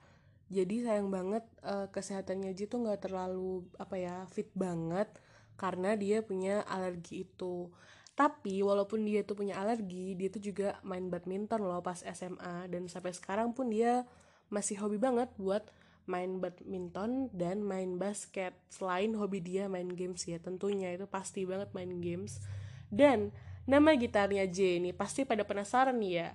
Jadi 0.50 0.82
sayang 0.82 1.14
banget 1.14 1.46
uh, 1.62 1.86
kesehatannya 1.94 2.58
J 2.58 2.66
tuh 2.66 2.90
nggak 2.90 3.06
terlalu 3.06 3.70
apa 3.78 4.02
ya 4.02 4.26
fit 4.34 4.50
banget 4.58 5.14
karena 5.62 5.94
dia 5.94 6.26
punya 6.26 6.66
alergi 6.66 7.22
itu. 7.22 7.70
Tapi 8.18 8.66
walaupun 8.66 9.06
dia 9.06 9.22
tuh 9.22 9.38
punya 9.38 9.62
alergi, 9.62 10.18
dia 10.18 10.34
tuh 10.34 10.42
juga 10.42 10.82
main 10.82 11.06
badminton 11.06 11.62
loh 11.62 11.86
pas 11.86 12.02
SMA 12.02 12.66
dan 12.66 12.90
sampai 12.90 13.14
sekarang 13.14 13.54
pun 13.54 13.70
dia 13.70 14.10
masih 14.50 14.82
hobi 14.82 14.98
banget 14.98 15.30
buat 15.38 15.70
main 16.06 16.38
badminton 16.42 17.30
dan 17.34 17.62
main 17.66 17.98
basket. 17.98 18.54
Selain 18.70 19.14
hobi 19.18 19.42
dia 19.42 19.66
main 19.66 19.90
games 19.90 20.26
ya 20.26 20.38
tentunya 20.38 20.94
itu 20.94 21.06
pasti 21.10 21.46
banget 21.46 21.74
main 21.74 22.02
games. 22.02 22.42
Dan 22.90 23.34
nama 23.66 23.94
gitarnya 23.98 24.46
J 24.46 24.82
ini 24.82 24.94
pasti 24.94 25.26
pada 25.26 25.46
penasaran 25.46 25.98
nih 25.98 26.14
ya. 26.14 26.30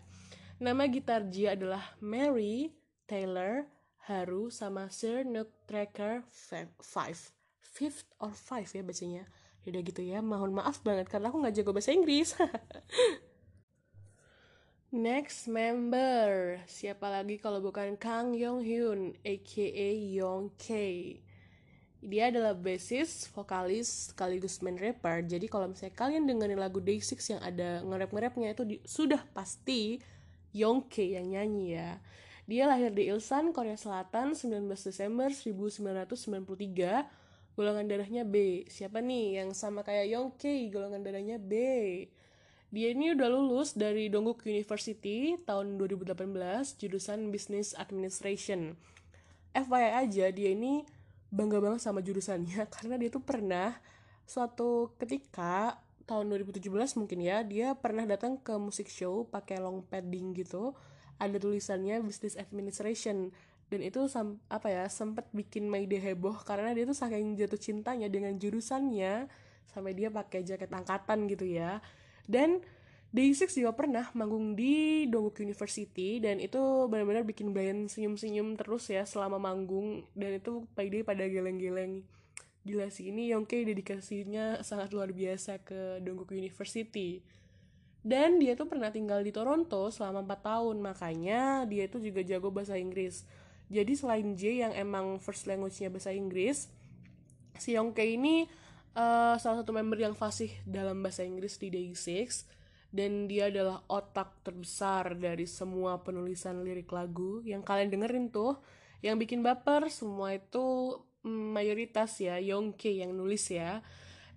Nama 0.60 0.82
gitar 0.90 1.24
J 1.30 1.56
adalah 1.56 1.96
Mary 2.02 2.76
Taylor 3.08 3.64
Haru 4.04 4.50
sama 4.52 4.90
Sir 4.92 5.24
Nutcracker 5.24 6.26
5 6.26 7.40
fifth 7.70 8.04
or 8.18 8.34
five 8.34 8.68
ya 8.68 8.82
bacanya. 8.82 9.24
Udah 9.64 9.80
gitu 9.86 10.02
ya 10.02 10.18
mohon 10.20 10.52
maaf 10.52 10.82
banget 10.82 11.06
karena 11.06 11.30
aku 11.30 11.38
nggak 11.40 11.54
jago 11.62 11.70
bahasa 11.70 11.94
Inggris 11.94 12.34
Next 14.90 15.46
member, 15.46 16.58
siapa 16.66 17.06
lagi 17.06 17.38
kalau 17.38 17.62
bukan 17.62 17.94
Kang 17.94 18.34
Yong 18.34 18.66
Hyun, 18.66 19.14
aka 19.22 19.86
Yong 20.18 20.50
K. 20.58 20.66
Dia 22.02 22.34
adalah 22.34 22.58
bassist, 22.58 23.30
vokalis, 23.30 24.10
sekaligus 24.10 24.58
main 24.58 24.74
rapper. 24.74 25.22
Jadi 25.22 25.46
kalau 25.46 25.70
misalnya 25.70 25.94
kalian 25.94 26.26
dengerin 26.26 26.58
lagu 26.58 26.82
Day6 26.82 27.22
yang 27.22 27.38
ada 27.38 27.86
nge-rap-nge-rapnya 27.86 28.50
itu 28.50 28.66
di, 28.66 28.76
sudah 28.82 29.22
pasti 29.30 30.02
Yong 30.58 30.90
K 30.90 31.22
yang 31.22 31.38
nyanyi 31.38 31.78
ya. 31.78 32.02
Dia 32.50 32.66
lahir 32.66 32.90
di 32.90 33.06
Ilsan, 33.14 33.54
Korea 33.54 33.78
Selatan 33.78 34.34
19 34.34 34.66
Desember 34.74 35.30
1993. 35.30 37.54
Golongan 37.54 37.86
darahnya 37.86 38.26
B. 38.26 38.66
Siapa 38.66 38.98
nih 38.98 39.38
yang 39.38 39.54
sama 39.54 39.86
kayak 39.86 40.18
Yong 40.18 40.34
K, 40.34 40.66
golongan 40.66 41.06
darahnya 41.06 41.38
B? 41.38 41.54
Dia 42.70 42.94
ini 42.94 43.10
udah 43.10 43.26
lulus 43.26 43.74
dari 43.74 44.06
Dongguk 44.06 44.46
University 44.46 45.34
tahun 45.42 45.74
2018 45.74 46.14
jurusan 46.78 47.34
Business 47.34 47.74
Administration. 47.74 48.78
FYI 49.50 50.06
aja 50.06 50.30
dia 50.30 50.54
ini 50.54 50.86
bangga 51.34 51.58
banget 51.58 51.82
sama 51.82 51.98
jurusannya 51.98 52.62
karena 52.78 52.94
dia 52.94 53.10
tuh 53.10 53.26
pernah 53.26 53.74
suatu 54.22 54.94
ketika 55.02 55.82
tahun 56.06 56.30
2017 56.30 56.70
mungkin 56.94 57.18
ya 57.18 57.42
dia 57.42 57.74
pernah 57.74 58.06
datang 58.06 58.38
ke 58.38 58.54
musik 58.54 58.86
show 58.86 59.26
pakai 59.26 59.58
long 59.58 59.82
padding 59.82 60.30
gitu. 60.38 60.70
Ada 61.18 61.42
tulisannya 61.42 61.98
business 62.06 62.38
administration. 62.38 63.34
Dan 63.66 63.82
itu 63.82 64.06
apa 64.46 64.70
ya 64.70 64.86
sempat 64.86 65.26
bikin 65.34 65.66
Maide 65.66 65.98
heboh 65.98 66.38
karena 66.46 66.70
dia 66.70 66.86
tuh 66.86 66.94
saking 66.94 67.34
jatuh 67.34 67.58
cintanya 67.58 68.06
dengan 68.06 68.38
jurusannya 68.38 69.26
sampai 69.66 69.90
dia 69.90 70.06
pakai 70.06 70.46
jaket 70.46 70.70
angkatan 70.70 71.26
gitu 71.26 71.50
ya 71.50 71.82
dan 72.30 72.62
Day6 73.10 73.58
juga 73.58 73.74
pernah 73.74 74.06
manggung 74.14 74.54
di 74.54 75.02
Dongguk 75.10 75.42
University 75.42 76.22
dan 76.22 76.38
itu 76.38 76.86
benar-benar 76.86 77.26
bikin 77.26 77.50
Brian 77.50 77.90
senyum-senyum 77.90 78.54
terus 78.54 78.86
ya 78.86 79.02
selama 79.02 79.42
manggung. 79.42 80.06
Dan 80.14 80.38
itu 80.38 80.62
Day 80.78 81.02
pada 81.02 81.26
geleng-geleng. 81.26 82.06
Gila 82.62 82.86
sih 82.94 83.10
ini 83.10 83.34
Yongke 83.34 83.66
dedikasinya 83.66 84.62
sangat 84.62 84.94
luar 84.94 85.10
biasa 85.10 85.58
ke 85.58 85.98
Dongguk 86.06 86.30
University. 86.30 87.18
Dan 88.00 88.38
dia 88.38 88.54
tuh 88.54 88.70
pernah 88.70 88.94
tinggal 88.94 89.26
di 89.26 89.34
Toronto 89.34 89.90
selama 89.90 90.22
4 90.22 90.46
tahun 90.46 90.76
makanya 90.78 91.66
dia 91.66 91.90
itu 91.90 91.98
juga 91.98 92.22
jago 92.22 92.54
bahasa 92.54 92.78
Inggris. 92.78 93.26
Jadi 93.66 93.98
selain 93.98 94.38
J 94.38 94.70
yang 94.70 94.72
emang 94.78 95.18
first 95.18 95.50
language-nya 95.50 95.90
bahasa 95.90 96.14
Inggris 96.14 96.70
si 97.58 97.74
Yongke 97.74 98.06
ini 98.06 98.46
uh, 98.94 99.34
salah 99.38 99.62
satu 99.62 99.70
member 99.74 99.98
yang 99.98 100.14
fasih 100.16 100.50
dalam 100.66 101.02
bahasa 101.04 101.22
Inggris 101.22 101.58
di 101.58 101.70
Day6 101.70 102.46
dan 102.90 103.30
dia 103.30 103.46
adalah 103.46 103.86
otak 103.86 104.42
terbesar 104.42 105.14
dari 105.14 105.46
semua 105.46 106.02
penulisan 106.02 106.66
lirik 106.66 106.90
lagu 106.90 107.38
yang 107.46 107.62
kalian 107.62 107.90
dengerin 107.90 108.34
tuh 108.34 108.58
yang 109.00 109.16
bikin 109.16 109.40
baper 109.40 109.88
semua 109.88 110.34
itu 110.34 110.98
mm, 111.22 111.46
mayoritas 111.56 112.18
ya 112.20 112.36
Yongke 112.42 112.90
yang 112.92 113.16
nulis 113.16 113.48
ya. 113.48 113.80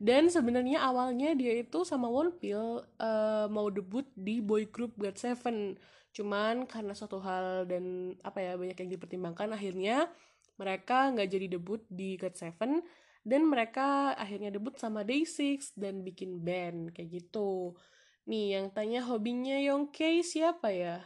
Dan 0.03 0.27
sebenarnya 0.27 0.83
awalnya 0.83 1.31
dia 1.31 1.55
itu 1.63 1.87
sama 1.87 2.11
Wonpil 2.11 2.83
uh, 2.99 3.47
mau 3.47 3.71
debut 3.71 4.03
di 4.17 4.43
boy 4.43 4.67
group 4.67 4.95
God 4.99 5.15
Seven. 5.15 5.79
Cuman 6.11 6.67
karena 6.67 6.91
suatu 6.91 7.23
hal 7.23 7.63
dan 7.65 8.15
apa 8.19 8.43
ya 8.43 8.59
banyak 8.59 8.75
yang 8.75 8.89
dipertimbangkan 8.99 9.55
akhirnya 9.55 10.11
mereka 10.59 11.07
nggak 11.09 11.29
jadi 11.29 11.47
debut 11.55 11.81
di 11.87 12.19
God 12.19 12.35
Seven 12.35 12.83
dan 13.23 13.47
mereka 13.47 14.11
akhirnya 14.19 14.51
debut 14.51 14.75
sama 14.75 15.07
Day6 15.07 15.75
dan 15.79 16.03
bikin 16.03 16.43
band 16.43 16.91
kayak 16.91 17.23
gitu 17.23 17.75
Nih, 18.23 18.55
yang 18.55 18.71
tanya 18.71 19.03
hobinya 19.03 19.59
Yongke 19.59 20.23
siapa 20.23 20.71
ya? 20.71 21.03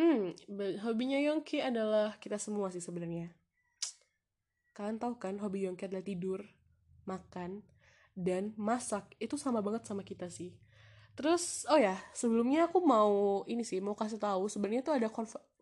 Hmm, 0.00 0.32
hobinya 0.80 1.20
Yongke 1.20 1.60
adalah 1.60 2.16
kita 2.16 2.40
semua 2.40 2.72
sih 2.72 2.80
sebenarnya. 2.80 3.28
Kalian 4.72 4.96
tahu 4.96 5.20
kan 5.20 5.36
hobi 5.36 5.68
Yongke 5.68 5.84
adalah 5.84 6.00
tidur, 6.00 6.40
makan, 7.04 7.60
dan 8.16 8.56
masak. 8.56 9.12
Itu 9.20 9.36
sama 9.36 9.60
banget 9.60 9.84
sama 9.84 10.00
kita 10.00 10.32
sih. 10.32 10.56
Terus, 11.12 11.68
oh 11.68 11.76
ya, 11.76 12.00
sebelumnya 12.16 12.72
aku 12.72 12.80
mau 12.80 13.44
ini 13.44 13.60
sih, 13.66 13.84
mau 13.84 13.92
kasih 13.92 14.22
tahu 14.22 14.48
sebenarnya 14.48 14.86
tuh 14.86 14.96
ada 14.96 15.12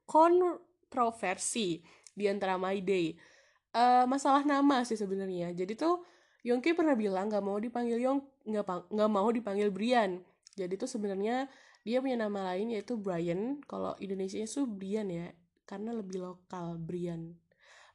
kontroversi 0.07 1.83
di 2.15 2.31
antara 2.31 2.55
My 2.55 2.79
Day. 2.79 3.19
Uh, 3.77 4.09
masalah 4.09 4.41
nama 4.41 4.81
sih 4.89 4.97
sebenarnya. 4.97 5.53
Jadi 5.53 5.77
tuh 5.77 6.01
Yongke 6.49 6.73
pernah 6.73 6.97
bilang 6.97 7.29
nggak 7.29 7.45
mau 7.45 7.61
dipanggil 7.61 8.01
Yong, 8.01 8.49
nggak 8.49 8.89
nggak 8.89 9.11
mau 9.13 9.29
dipanggil 9.29 9.69
Brian. 9.69 10.25
Jadi 10.57 10.81
tuh 10.81 10.89
sebenarnya 10.89 11.45
dia 11.85 12.01
punya 12.01 12.17
nama 12.17 12.55
lain 12.55 12.73
yaitu 12.73 12.97
Brian. 12.97 13.61
Kalau 13.69 13.93
Indonesia 14.01 14.41
itu 14.41 14.65
Brian 14.65 15.13
ya 15.13 15.29
karena 15.69 15.93
lebih 15.93 16.25
lokal 16.25 16.81
Brian. 16.81 17.37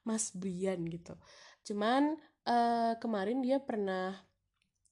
Mas 0.06 0.30
Brian 0.38 0.86
gitu. 0.86 1.18
Cuman 1.66 2.14
uh, 2.46 2.94
kemarin 3.02 3.42
dia 3.42 3.58
pernah 3.58 4.14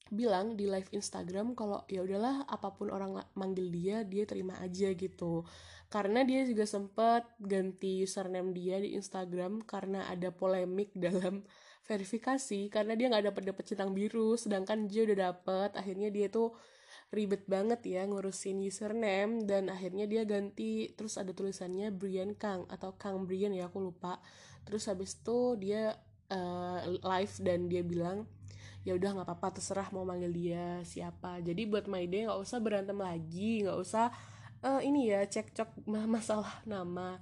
bilang 0.10 0.58
di 0.60 0.66
live 0.70 0.90
Instagram 0.92 1.58
kalau 1.58 1.86
ya 1.90 2.06
udahlah 2.06 2.46
apa 2.46 2.74
pun 2.76 2.90
orang 2.90 3.22
manggil 3.34 3.70
dia 3.70 4.04
dia 4.06 4.26
terima 4.26 4.58
aja 4.62 4.92
gitu. 4.94 5.46
Karena 5.90 6.22
dia 6.22 6.46
juga 6.46 6.70
sempat 6.70 7.26
ganti 7.42 8.06
username 8.06 8.54
dia 8.54 8.78
di 8.78 8.94
Instagram 8.94 9.66
karena 9.66 10.06
ada 10.10 10.30
polemik 10.30 10.94
dalam 11.06 11.46
verifikasi 11.90 12.70
karena 12.70 12.94
dia 12.94 13.10
nggak 13.10 13.34
dapat 13.34 13.44
dapat 13.50 13.64
centang 13.66 13.98
biru 13.98 14.38
sedangkan 14.38 14.86
dia 14.86 15.10
udah 15.10 15.34
dapet 15.34 15.74
akhirnya 15.74 16.14
dia 16.14 16.30
tuh 16.30 16.54
ribet 17.10 17.50
banget 17.50 17.82
ya 17.90 18.06
ngurusin 18.06 18.62
username 18.62 19.42
dan 19.50 19.74
akhirnya 19.74 20.06
dia 20.06 20.22
ganti 20.30 20.94
terus 20.94 21.18
ada 21.18 21.34
tulisannya 21.34 21.90
Brian 21.90 22.38
Kang 22.38 22.70
atau 22.70 22.94
Kang 22.94 23.26
Brian 23.26 23.50
ya 23.50 23.66
aku 23.66 23.82
lupa. 23.82 24.22
Terus 24.70 24.86
habis 24.86 25.18
itu 25.18 25.58
dia 25.58 25.98
uh, 26.30 26.80
live 26.86 27.34
dan 27.42 27.66
dia 27.66 27.82
bilang 27.82 28.30
ya 28.88 28.96
udah 28.96 29.10
nggak 29.20 29.28
apa-apa 29.28 29.60
terserah 29.60 29.92
mau 29.92 30.08
manggil 30.08 30.32
dia 30.32 30.80
siapa. 30.88 31.44
Jadi 31.44 31.68
buat 31.68 31.86
my 31.86 32.06
day 32.08 32.26
nggak 32.28 32.40
usah 32.40 32.58
berantem 32.64 32.98
lagi 32.98 33.68
nggak 33.68 33.80
usah 33.80 34.12
uh, 34.64 34.82
ini 34.84 35.12
ya 35.12 35.24
cekcok 35.28 35.88
masalah 36.16 36.64
nama. 36.64 37.20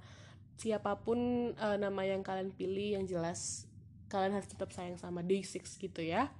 Siapa 0.58 0.98
pun 1.02 1.52
uh, 1.54 1.76
nama 1.78 2.02
yang 2.02 2.22
kalian 2.26 2.50
pilih 2.50 2.98
yang 2.98 3.04
jelas 3.06 3.68
kalian 4.08 4.40
harus 4.40 4.48
tetap 4.48 4.72
sayang 4.72 4.96
sama 4.96 5.20
Day6 5.20 5.78
gitu 5.78 6.00
ya. 6.00 6.32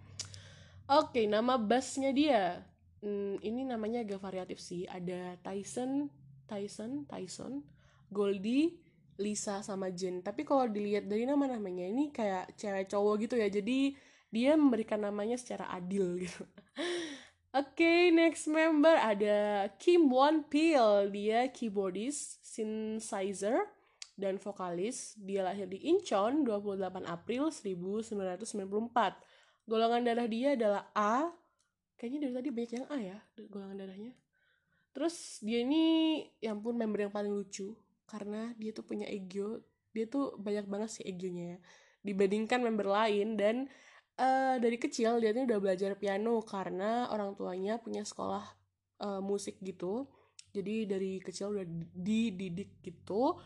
Oke, 0.89 1.29
nama 1.29 1.61
bassnya 1.61 2.11
dia. 2.17 2.65
Hmm, 3.05 3.37
ini 3.45 3.63
namanya 3.63 4.03
agak 4.03 4.19
variatif 4.19 4.59
sih. 4.59 4.89
Ada 4.89 5.37
Tyson 5.45 6.09
Tyson 6.49 7.05
Tyson 7.05 7.63
Goldie 8.09 8.81
Lisa 9.21 9.61
sama 9.61 9.93
Jen 9.93 10.25
tapi 10.25 10.47
kalau 10.49 10.65
dilihat 10.71 11.11
dari 11.11 11.29
nama-namanya 11.29 11.91
ini 11.91 12.09
kayak 12.09 12.57
cewek 12.57 12.89
cowok 12.89 13.29
gitu 13.29 13.35
ya. 13.37 13.53
Jadi 13.53 13.95
dia 14.29 14.57
memberikan 14.57 15.01
namanya 15.01 15.37
secara 15.37 15.69
adil 15.73 16.21
gitu 16.21 16.45
Oke, 17.49 17.81
okay, 17.81 18.01
next 18.13 18.45
member 18.45 18.93
ada 18.93 19.73
Kim 19.81 20.13
Won 20.13 20.45
Pil. 20.45 21.09
Dia 21.09 21.49
keyboardist, 21.49 22.45
synthesizer, 22.45 23.73
dan 24.21 24.37
vokalis. 24.37 25.17
Dia 25.17 25.49
lahir 25.49 25.65
di 25.65 25.81
Incheon 25.89 26.45
28 26.45 27.09
April 27.09 27.49
1994. 27.49 28.53
Golongan 29.65 30.05
darah 30.05 30.29
dia 30.29 30.61
adalah 30.61 30.93
A, 30.93 31.33
kayaknya 31.99 32.31
dari 32.31 32.35
tadi 32.39 32.49
banyak 32.55 32.73
yang 32.79 32.87
A 32.89 32.99
ya 33.03 33.19
golongan 33.51 33.79
darahnya 33.83 34.13
terus 34.95 35.43
dia 35.43 35.67
ini 35.67 36.25
yang 36.39 36.63
pun 36.63 36.79
member 36.79 37.05
yang 37.05 37.13
paling 37.13 37.35
lucu 37.35 37.75
karena 38.09 38.55
dia 38.57 38.71
tuh 38.71 38.87
punya 38.87 39.05
ego 39.11 39.61
dia 39.93 40.07
tuh 40.07 40.39
banyak 40.39 40.65
banget 40.65 40.89
sih 40.95 41.05
egonya 41.05 41.55
ya 41.55 41.59
dibandingkan 42.07 42.63
member 42.63 42.87
lain 42.87 43.35
dan 43.35 43.67
uh, 44.19 44.59
dari 44.59 44.77
kecil 44.77 45.23
dia 45.23 45.31
tuh 45.33 45.47
udah 45.47 45.59
belajar 45.63 45.95
piano 45.95 46.43
karena 46.43 47.09
orang 47.15 47.39
tuanya 47.39 47.79
punya 47.79 48.03
sekolah 48.03 48.45
uh, 49.01 49.23
musik 49.23 49.63
gitu 49.63 50.11
jadi 50.53 50.91
dari 50.91 51.23
kecil 51.23 51.55
udah 51.55 51.67
dididik 51.95 52.83
gitu 52.83 53.39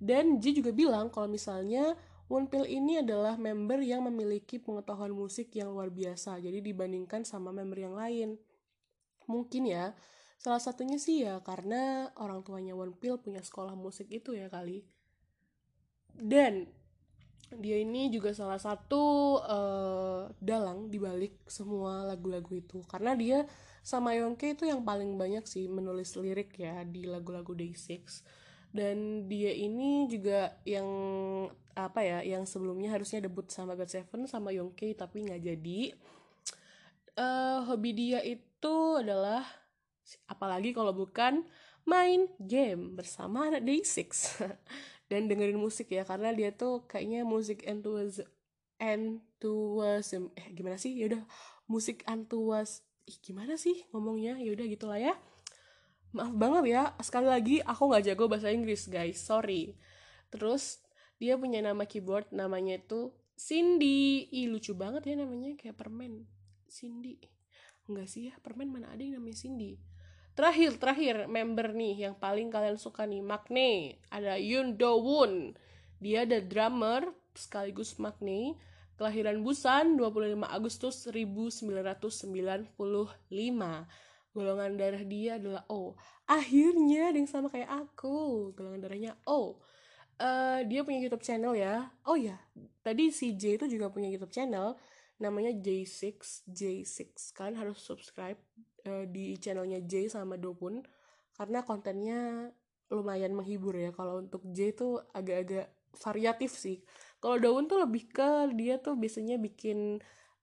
dan 0.00 0.40
Ji 0.40 0.56
juga 0.56 0.72
bilang 0.72 1.12
kalau 1.12 1.28
misalnya 1.28 1.92
Wonpil 2.30 2.62
ini 2.62 3.02
adalah 3.02 3.34
member 3.34 3.82
yang 3.82 4.06
memiliki 4.06 4.62
pengetahuan 4.62 5.10
musik 5.10 5.50
yang 5.50 5.74
luar 5.74 5.90
biasa, 5.90 6.38
jadi 6.38 6.62
dibandingkan 6.62 7.26
sama 7.26 7.50
member 7.50 7.82
yang 7.82 7.98
lain. 7.98 8.38
Mungkin 9.26 9.66
ya, 9.66 9.98
salah 10.38 10.62
satunya 10.62 10.94
sih 10.94 11.26
ya 11.26 11.42
karena 11.42 12.14
orang 12.22 12.46
tuanya 12.46 12.78
Wonpil 12.78 13.18
punya 13.18 13.42
sekolah 13.42 13.74
musik 13.74 14.06
itu 14.14 14.38
ya 14.38 14.46
kali. 14.46 14.86
Dan 16.14 16.70
dia 17.58 17.82
ini 17.82 18.12
juga 18.14 18.30
salah 18.30 18.62
satu 18.62 19.36
uh, 19.42 20.30
dalang 20.38 20.86
dibalik 20.86 21.34
semua 21.50 22.06
lagu-lagu 22.06 22.54
itu. 22.54 22.78
Karena 22.86 23.18
dia 23.18 23.48
sama 23.82 24.14
Yongke 24.14 24.54
itu 24.54 24.68
yang 24.68 24.86
paling 24.86 25.18
banyak 25.18 25.42
sih 25.48 25.66
menulis 25.66 26.14
lirik 26.14 26.54
ya 26.60 26.84
di 26.84 27.08
lagu-lagu 27.08 27.56
Day6 27.56 28.22
dan 28.70 29.26
dia 29.26 29.50
ini 29.50 30.06
juga 30.06 30.54
yang 30.62 30.86
apa 31.74 32.00
ya 32.06 32.18
yang 32.22 32.46
sebelumnya 32.46 32.94
harusnya 32.94 33.26
debut 33.26 33.50
sama 33.50 33.74
God 33.74 33.90
Seven 33.90 34.30
sama 34.30 34.54
Yongke 34.54 34.94
tapi 34.94 35.26
nggak 35.26 35.42
jadi. 35.42 35.80
Uh, 37.18 37.66
hobi 37.66 37.90
dia 37.90 38.22
itu 38.22 38.76
adalah 38.96 39.42
apalagi 40.30 40.70
kalau 40.70 40.94
bukan 40.94 41.42
main 41.82 42.30
game 42.38 42.94
bersama 42.94 43.50
anak 43.50 43.66
Day6 43.66 44.14
dan 45.10 45.26
dengerin 45.26 45.58
musik 45.58 45.90
ya 45.90 46.06
karena 46.06 46.30
dia 46.30 46.54
tuh 46.54 46.86
kayaknya 46.86 47.26
musik 47.26 47.66
enthusiasm 47.66 48.30
enthusiasm 48.78 50.30
eh 50.38 50.54
gimana 50.54 50.78
sih? 50.78 50.94
Ya 50.94 51.10
udah 51.10 51.22
musik 51.66 52.06
antuas 52.06 52.86
ih 53.10 53.18
gimana 53.18 53.58
sih 53.58 53.84
ngomongnya? 53.90 54.38
Ya 54.38 54.54
udah 54.54 54.66
gitulah 54.70 55.02
ya. 55.02 55.18
Maaf 56.14 56.32
banget 56.38 56.64
ya 56.70 56.82
sekali 57.02 57.26
lagi 57.26 57.56
aku 57.58 57.90
nggak 57.90 58.06
jago 58.06 58.30
bahasa 58.30 58.54
Inggris 58.54 58.86
guys. 58.86 59.18
Sorry. 59.18 59.74
Terus 60.30 60.78
dia 61.18 61.34
punya 61.34 61.58
nama 61.60 61.84
keyboard 61.84 62.30
namanya 62.30 62.78
itu 62.78 63.10
Cindy. 63.34 64.30
Ih 64.30 64.46
lucu 64.46 64.78
banget 64.78 65.10
ya 65.10 65.18
namanya 65.18 65.58
kayak 65.58 65.74
permen. 65.74 66.24
Cindy. 66.70 67.18
Enggak 67.90 68.06
sih 68.06 68.30
ya 68.30 68.38
permen 68.38 68.70
mana 68.70 68.94
ada 68.94 69.02
yang 69.02 69.18
namanya 69.18 69.42
Cindy 69.42 69.90
terakhir 70.34 70.78
terakhir 70.80 71.16
member 71.26 71.74
nih 71.74 72.08
yang 72.08 72.14
paling 72.16 72.48
kalian 72.48 72.78
suka 72.78 73.04
nih 73.04 73.20
Magne 73.20 74.00
ada 74.08 74.38
Yoon 74.40 74.78
Do 74.78 74.98
Woon 75.02 75.54
dia 76.00 76.24
ada 76.24 76.40
drummer 76.40 77.12
sekaligus 77.34 78.00
Magne 78.00 78.56
Kelahiran 79.00 79.40
Busan 79.40 79.96
25 79.96 80.44
Agustus 80.44 81.08
1995. 81.08 81.64
Golongan 84.36 84.76
darah 84.76 85.04
dia 85.08 85.40
adalah 85.40 85.64
O. 85.72 85.96
Akhirnya 86.28 87.08
ada 87.08 87.16
yang 87.16 87.24
sama 87.24 87.48
kayak 87.48 87.72
aku. 87.80 88.52
Golongan 88.52 88.84
darahnya 88.84 89.16
O. 89.24 89.56
Uh, 90.20 90.60
dia 90.68 90.84
punya 90.84 91.00
YouTube 91.00 91.24
channel 91.24 91.56
ya. 91.56 91.88
Oh 92.04 92.12
ya, 92.12 92.36
tadi 92.84 93.08
si 93.08 93.32
J 93.40 93.56
itu 93.56 93.72
juga 93.72 93.88
punya 93.88 94.12
YouTube 94.12 94.36
channel 94.36 94.76
namanya 95.16 95.56
J6 95.56 96.44
J6. 96.44 97.32
Kalian 97.32 97.56
harus 97.56 97.80
subscribe 97.80 98.36
uh, 98.86 99.04
di 99.08 99.36
channelnya 99.36 99.82
J 99.84 100.12
sama 100.12 100.36
Dopun 100.36 100.80
karena 101.34 101.64
kontennya 101.64 102.50
lumayan 102.90 103.32
menghibur 103.32 103.74
ya. 103.76 103.90
Kalau 103.94 104.20
untuk 104.20 104.44
J 104.50 104.76
itu 104.76 104.98
agak-agak 105.14 105.72
variatif 105.96 106.54
sih 106.54 106.78
kalau 107.18 107.36
daun 107.36 107.66
tuh 107.66 107.82
lebih 107.82 108.08
ke 108.10 108.50
dia 108.54 108.78
tuh 108.78 108.94
biasanya 108.94 109.36
bikin 109.36 109.98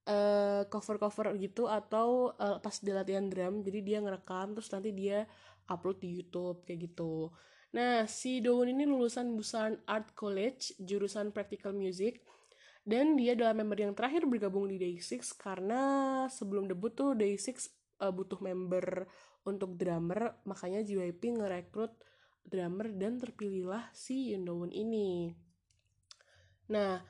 uh, 0.06 0.62
cover-cover 0.68 1.34
gitu 1.40 1.66
atau 1.66 2.36
uh, 2.36 2.60
pas 2.60 2.76
dia 2.84 2.96
latihan 2.96 3.26
drum 3.28 3.64
jadi 3.64 3.80
dia 3.82 3.98
ngerekam 4.04 4.54
terus 4.54 4.70
nanti 4.72 4.92
dia 4.92 5.26
upload 5.68 6.00
di 6.04 6.22
YouTube 6.22 6.64
kayak 6.68 6.92
gitu 6.92 7.32
nah 7.72 8.08
si 8.08 8.40
daun 8.40 8.72
ini 8.72 8.88
lulusan 8.88 9.36
Busan 9.36 9.84
Art 9.88 10.16
College 10.16 10.80
jurusan 10.80 11.36
Practical 11.36 11.76
Music 11.76 12.24
dan 12.88 13.20
dia 13.20 13.36
adalah 13.36 13.52
member 13.52 13.76
yang 13.76 13.92
terakhir 13.92 14.24
bergabung 14.24 14.72
di 14.72 14.80
Day6 14.80 15.36
karena 15.36 15.82
sebelum 16.32 16.72
debut 16.72 16.96
tuh 16.96 17.12
Day6 17.12 17.77
uh, 18.02 18.14
butuh 18.14 18.40
member 18.42 19.06
untuk 19.48 19.78
drummer 19.80 20.36
makanya 20.44 20.84
JYP 20.84 21.40
ngerekrut 21.40 21.94
drummer 22.48 22.88
dan 22.96 23.20
terpilihlah 23.20 23.92
si 23.92 24.32
Yundown 24.32 24.72
ini. 24.72 25.36
Nah, 26.72 27.04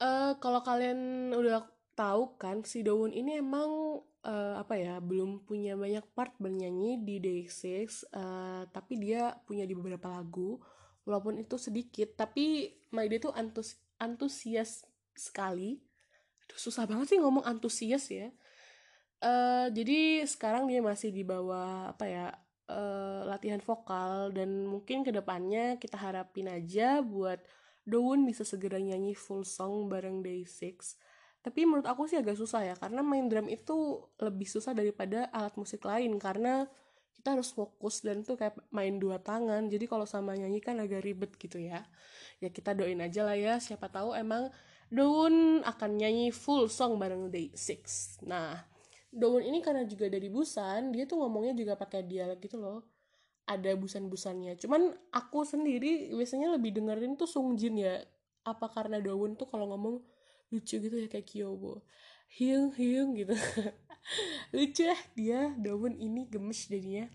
uh, 0.00 0.32
kalau 0.40 0.60
kalian 0.60 1.32
udah 1.32 1.64
tahu 1.96 2.38
kan 2.38 2.62
si 2.62 2.86
Daun 2.86 3.10
ini 3.10 3.42
emang 3.42 3.98
uh, 4.22 4.54
apa 4.54 4.78
ya 4.78 5.02
belum 5.02 5.42
punya 5.42 5.74
banyak 5.74 6.06
part 6.14 6.30
bernyanyi 6.38 7.02
di 7.02 7.18
Day6 7.18 8.06
uh, 8.14 8.62
tapi 8.70 9.02
dia 9.02 9.34
punya 9.42 9.66
di 9.66 9.74
beberapa 9.74 10.06
lagu 10.06 10.62
walaupun 11.02 11.42
itu 11.42 11.58
sedikit 11.58 12.14
tapi 12.14 12.70
Day 12.94 13.18
tuh 13.18 13.34
antus 13.34 13.82
antusias 13.98 14.86
sekali. 15.18 15.82
Aduh, 16.46 16.58
susah 16.60 16.86
banget 16.86 17.16
sih 17.16 17.18
ngomong 17.18 17.42
antusias 17.42 18.08
ya 18.14 18.30
uh, 19.22 19.66
jadi 19.70 20.24
sekarang 20.24 20.66
dia 20.66 20.82
masih 20.82 21.10
di 21.10 21.22
bawah 21.22 21.92
apa 21.92 22.04
ya 22.06 22.26
uh, 22.70 23.26
latihan 23.26 23.62
vokal 23.62 24.34
dan 24.34 24.66
mungkin 24.66 25.02
ke 25.02 25.10
depannya 25.10 25.78
kita 25.80 25.98
harapin 25.98 26.50
aja 26.50 27.02
buat 27.02 27.40
Dowon 27.88 28.28
bisa 28.28 28.44
segera 28.44 28.76
nyanyi 28.76 29.16
full 29.16 29.48
song 29.48 29.88
bareng 29.88 30.20
Day6 30.20 30.98
tapi 31.40 31.64
menurut 31.64 31.88
aku 31.88 32.04
sih 32.04 32.20
agak 32.20 32.36
susah 32.36 32.66
ya 32.66 32.74
karena 32.76 33.00
main 33.00 33.30
drum 33.30 33.48
itu 33.48 34.04
lebih 34.20 34.44
susah 34.44 34.76
daripada 34.76 35.30
alat 35.32 35.54
musik 35.56 35.80
lain 35.86 36.18
karena 36.20 36.68
kita 37.18 37.34
harus 37.34 37.50
fokus 37.50 38.04
dan 38.04 38.22
tuh 38.22 38.38
kayak 38.38 38.54
main 38.70 38.94
dua 39.00 39.18
tangan. 39.18 39.66
Jadi 39.66 39.90
kalau 39.90 40.06
sama 40.06 40.38
nyanyi 40.38 40.62
kan 40.62 40.78
agak 40.78 41.02
ribet 41.02 41.34
gitu 41.34 41.58
ya. 41.58 41.82
Ya 42.38 42.46
kita 42.52 42.78
doain 42.78 43.02
aja 43.02 43.26
lah 43.26 43.34
ya 43.34 43.58
siapa 43.58 43.90
tahu 43.90 44.14
emang 44.14 44.54
Daun 44.88 45.60
akan 45.68 46.00
nyanyi 46.00 46.32
full 46.32 46.72
song 46.72 46.96
bareng 46.96 47.28
Day6 47.28 48.24
nah 48.24 48.64
Daun 49.08 49.40
ini 49.40 49.64
karena 49.64 49.88
juga 49.88 50.06
dari 50.12 50.28
Busan 50.28 50.92
dia 50.92 51.08
tuh 51.08 51.24
ngomongnya 51.24 51.56
juga 51.56 51.74
pakai 51.80 52.04
dialek 52.04 52.44
gitu 52.44 52.60
loh. 52.60 52.84
Ada 53.48 53.72
busan-busannya. 53.80 54.60
Cuman 54.60 54.92
aku 55.08 55.48
sendiri 55.48 56.12
biasanya 56.12 56.52
lebih 56.52 56.76
dengerin 56.76 57.16
tuh 57.16 57.24
Sung 57.24 57.56
Jin 57.56 57.80
ya. 57.80 58.04
Apa 58.44 58.68
karena 58.68 59.00
Daun 59.00 59.36
tuh 59.40 59.48
kalau 59.48 59.72
ngomong 59.72 60.04
lucu 60.52 60.76
gitu 60.80 60.96
ya 60.96 61.08
kayak 61.08 61.24
Kyobo. 61.24 61.84
Hiung 62.28 62.76
hiung 62.76 63.16
gitu. 63.16 63.32
Lucu 64.56 64.84
lah 64.84 65.00
dia 65.16 65.52
Daun 65.56 65.96
ini 65.96 66.28
gemes 66.28 66.68
jadinya. 66.68 67.08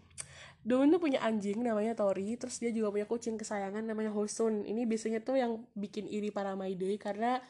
Daun 0.64 0.90
tuh 0.96 1.02
punya 1.02 1.20
anjing 1.20 1.60
namanya 1.60 1.92
Tori 1.92 2.40
terus 2.40 2.56
dia 2.58 2.72
juga 2.72 2.90
punya 2.90 3.06
kucing 3.06 3.38
kesayangan 3.38 3.84
namanya 3.86 4.10
Hosun. 4.16 4.64
Ini 4.66 4.90
biasanya 4.90 5.20
tuh 5.22 5.38
yang 5.38 5.68
bikin 5.76 6.08
iri 6.10 6.32
para 6.32 6.56
Maidoi 6.56 6.96
karena 6.98 7.44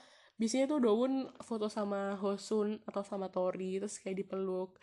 biasanya 0.44 0.68
tuh 0.68 0.84
Daun 0.84 1.32
foto 1.40 1.72
sama 1.72 2.20
Hosun 2.20 2.84
atau 2.84 3.00
sama 3.00 3.32
Tori 3.32 3.80
terus 3.80 3.96
kayak 3.96 4.28
dipeluk. 4.28 4.76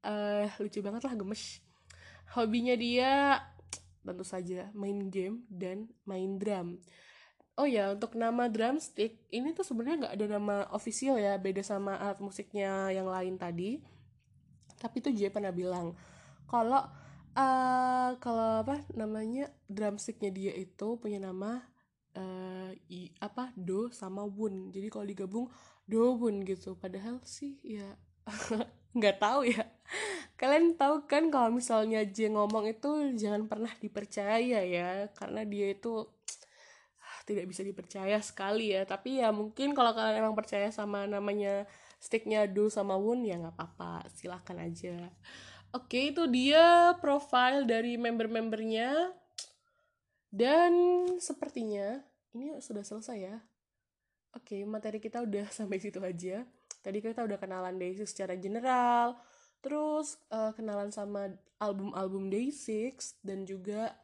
Uh, 0.00 0.48
lucu 0.56 0.80
banget 0.80 1.04
lah 1.04 1.12
gemes. 1.12 1.60
Hobinya 2.32 2.72
dia 2.72 3.44
tentu 4.00 4.24
saja 4.24 4.72
main 4.72 5.12
game 5.12 5.44
dan 5.52 5.92
main 6.08 6.40
drum. 6.40 6.80
Oh 7.60 7.68
ya 7.68 7.92
untuk 7.92 8.16
nama 8.16 8.48
drumstick 8.48 9.28
ini 9.28 9.52
tuh 9.52 9.68
sebenarnya 9.68 10.08
nggak 10.08 10.14
ada 10.16 10.26
nama 10.40 10.56
official 10.72 11.20
ya 11.20 11.36
beda 11.36 11.60
sama 11.60 12.00
alat 12.00 12.16
musiknya 12.24 12.88
yang 12.88 13.04
lain 13.04 13.36
tadi. 13.36 13.84
Tapi 14.80 14.96
tuh 15.04 15.12
J 15.12 15.28
pernah 15.28 15.52
bilang 15.52 15.92
kalau 16.48 16.88
uh, 17.36 18.10
kalau 18.16 18.64
apa 18.64 18.80
namanya 18.96 19.52
drumsticknya 19.68 20.32
dia 20.32 20.56
itu 20.56 20.96
punya 20.96 21.20
nama 21.20 21.60
uh, 22.16 22.70
i, 22.88 23.12
apa 23.20 23.52
do 23.56 23.88
sama 23.92 24.24
wun. 24.24 24.72
Jadi 24.72 24.88
kalau 24.92 25.06
digabung 25.06 25.46
do 25.86 26.16
wun 26.16 26.44
gitu. 26.44 26.76
Padahal 26.76 27.20
sih 27.24 27.58
ya 27.64 27.96
nggak 28.96 29.16
tahu 29.20 29.48
ya. 29.48 29.64
Kalian 30.36 30.74
tahu 30.74 31.06
kan 31.06 31.30
kalau 31.30 31.54
misalnya 31.54 32.02
J 32.02 32.34
ngomong 32.34 32.66
itu 32.66 33.14
jangan 33.14 33.46
pernah 33.46 33.72
dipercaya 33.78 34.60
ya. 34.64 35.08
Karena 35.14 35.46
dia 35.46 35.72
itu 35.72 36.08
ah, 36.98 37.18
tidak 37.28 37.48
bisa 37.48 37.62
dipercaya 37.62 38.18
sekali 38.20 38.74
ya. 38.74 38.82
Tapi 38.84 39.22
ya 39.22 39.30
mungkin 39.30 39.72
kalau 39.72 39.94
kalian 39.94 40.22
emang 40.24 40.36
percaya 40.36 40.68
sama 40.74 41.06
namanya 41.06 41.64
sticknya 42.02 42.50
Do 42.50 42.66
sama 42.66 42.98
Wun 42.98 43.22
ya 43.22 43.38
nggak 43.38 43.54
apa-apa. 43.54 44.06
Silahkan 44.12 44.58
aja. 44.58 45.12
Oke 45.72 46.12
itu 46.12 46.28
dia 46.28 46.92
profile 47.00 47.64
dari 47.64 47.96
member-membernya 47.96 49.21
dan 50.32 50.72
sepertinya 51.20 52.00
ini 52.32 52.56
sudah 52.64 52.80
selesai 52.80 53.18
ya. 53.20 53.36
Oke 54.32 54.64
materi 54.64 54.96
kita 54.96 55.20
udah 55.20 55.52
sampai 55.60 55.76
situ 55.76 56.00
aja. 56.00 56.48
Tadi 56.80 56.98
kita 57.04 57.22
udah 57.22 57.36
kenalan 57.36 57.76
Daisy 57.76 58.08
secara 58.08 58.34
general 58.40 59.20
terus 59.62 60.18
uh, 60.34 60.50
kenalan 60.58 60.90
sama 60.90 61.30
album-album 61.62 62.26
Day6 62.26 63.22
dan 63.22 63.46
juga 63.46 63.94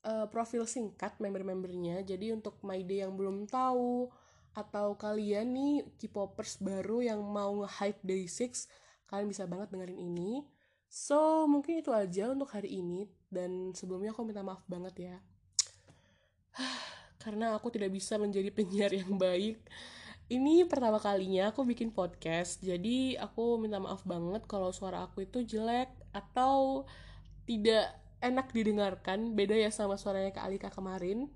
uh, 0.00 0.24
profil 0.32 0.64
singkat 0.64 1.20
member-membernya. 1.20 2.00
Jadi 2.00 2.32
untuk 2.32 2.56
My 2.64 2.80
Day 2.80 3.04
yang 3.04 3.12
belum 3.12 3.44
tahu 3.44 4.08
atau 4.56 4.96
kalian 4.96 5.52
nih 5.52 5.74
K-popers 6.00 6.62
baru 6.62 7.04
yang 7.04 7.20
mau 7.20 7.52
nge-hype 7.60 8.00
Day6 8.00 8.70
kalian 9.04 9.28
bisa 9.28 9.44
banget 9.44 9.68
dengerin 9.76 10.00
ini. 10.00 10.48
So 10.88 11.44
mungkin 11.44 11.84
itu 11.84 11.92
aja 11.92 12.32
untuk 12.32 12.48
hari 12.56 12.80
ini. 12.80 13.04
Dan 13.28 13.76
sebelumnya 13.76 14.16
aku 14.16 14.24
minta 14.24 14.40
maaf 14.40 14.64
banget 14.64 15.12
ya 15.12 15.16
karena 17.22 17.54
aku 17.56 17.72
tidak 17.74 17.94
bisa 17.94 18.18
menjadi 18.20 18.50
penyiar 18.54 18.92
yang 18.92 19.16
baik 19.16 19.58
ini 20.32 20.64
pertama 20.64 20.96
kalinya 20.96 21.52
aku 21.52 21.68
bikin 21.68 21.92
podcast, 21.92 22.64
jadi 22.64 23.20
aku 23.20 23.60
minta 23.60 23.76
maaf 23.76 24.00
banget 24.08 24.48
kalau 24.48 24.72
suara 24.72 25.04
aku 25.04 25.28
itu 25.28 25.44
jelek 25.44 25.92
atau 26.16 26.88
tidak 27.44 27.92
enak 28.24 28.48
didengarkan, 28.56 29.36
beda 29.36 29.52
ya 29.52 29.68
sama 29.68 30.00
suaranya 30.00 30.32
Kak 30.32 30.48
Alika 30.48 30.72
kemarin. 30.72 31.28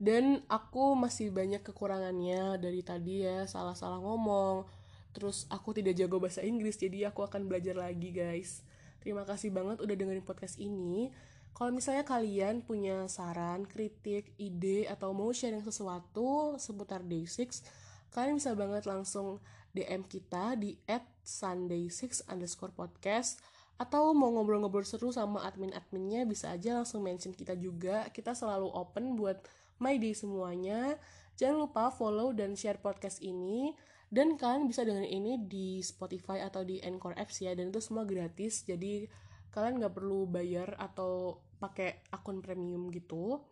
Dan 0.00 0.40
aku 0.48 0.96
masih 0.96 1.28
banyak 1.28 1.60
kekurangannya 1.60 2.56
dari 2.56 2.80
tadi 2.80 3.28
ya, 3.28 3.44
salah-salah 3.44 4.00
ngomong. 4.00 4.64
Terus 5.12 5.44
aku 5.52 5.76
tidak 5.76 6.00
jago 6.00 6.16
bahasa 6.16 6.40
Inggris, 6.40 6.80
jadi 6.80 7.12
aku 7.12 7.20
akan 7.20 7.52
belajar 7.52 7.76
lagi 7.76 8.16
guys. 8.16 8.64
Terima 9.04 9.28
kasih 9.28 9.52
banget 9.52 9.84
udah 9.84 9.92
dengerin 9.92 10.24
podcast 10.24 10.56
ini. 10.56 11.12
Kalau 11.58 11.74
misalnya 11.74 12.06
kalian 12.06 12.62
punya 12.62 13.10
saran, 13.10 13.66
kritik, 13.66 14.30
ide, 14.38 14.86
atau 14.86 15.10
mau 15.10 15.34
sharing 15.34 15.66
sesuatu 15.66 16.54
seputar 16.54 17.02
Day6, 17.02 17.66
kalian 18.14 18.38
bisa 18.38 18.54
banget 18.54 18.86
langsung 18.86 19.42
DM 19.74 20.06
kita 20.06 20.54
di 20.54 20.78
at 20.86 21.02
sunday6 21.26 22.30
underscore 22.30 22.70
podcast 22.70 23.42
atau 23.74 24.14
mau 24.14 24.30
ngobrol-ngobrol 24.38 24.86
seru 24.86 25.10
sama 25.10 25.42
admin-adminnya 25.50 26.22
bisa 26.30 26.54
aja 26.54 26.78
langsung 26.78 27.02
mention 27.02 27.34
kita 27.34 27.58
juga. 27.58 28.06
Kita 28.14 28.38
selalu 28.38 28.70
open 28.70 29.18
buat 29.18 29.42
my 29.82 29.98
day 29.98 30.14
semuanya. 30.14 30.94
Jangan 31.34 31.66
lupa 31.66 31.90
follow 31.90 32.30
dan 32.34 32.54
share 32.54 32.78
podcast 32.78 33.18
ini. 33.18 33.74
Dan 34.06 34.38
kalian 34.38 34.70
bisa 34.70 34.86
dengerin 34.86 35.10
ini 35.10 35.32
di 35.42 35.82
Spotify 35.82 36.46
atau 36.46 36.62
di 36.62 36.78
Anchor 36.86 37.18
Apps 37.18 37.42
ya 37.42 37.50
dan 37.58 37.74
itu 37.74 37.82
semua 37.82 38.06
gratis. 38.06 38.62
Jadi 38.62 39.10
kalian 39.52 39.82
nggak 39.82 39.94
perlu 39.94 40.24
bayar 40.24 40.74
atau 40.80 41.42
pakai 41.58 42.02
akun 42.14 42.40
premium 42.40 42.88
gitu. 42.94 43.42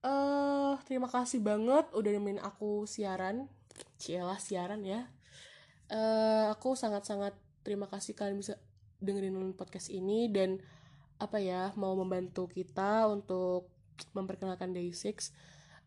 Eh 0.00 0.08
uh, 0.08 0.74
terima 0.88 1.10
kasih 1.10 1.44
banget 1.44 1.90
udah 1.92 2.10
nemenin 2.10 2.40
aku 2.40 2.88
siaran. 2.88 3.50
Cielah 4.00 4.40
siaran 4.40 4.86
ya. 4.86 5.10
Uh, 5.90 6.54
aku 6.54 6.78
sangat-sangat 6.78 7.34
terima 7.66 7.90
kasih 7.90 8.14
kalian 8.14 8.38
bisa 8.38 8.54
dengerin 9.02 9.56
podcast 9.58 9.90
ini 9.90 10.30
dan 10.30 10.62
apa 11.20 11.36
ya 11.36 11.74
mau 11.76 11.92
membantu 11.98 12.48
kita 12.48 13.04
untuk 13.10 13.68
memperkenalkan 14.16 14.72
Day6 14.72 15.34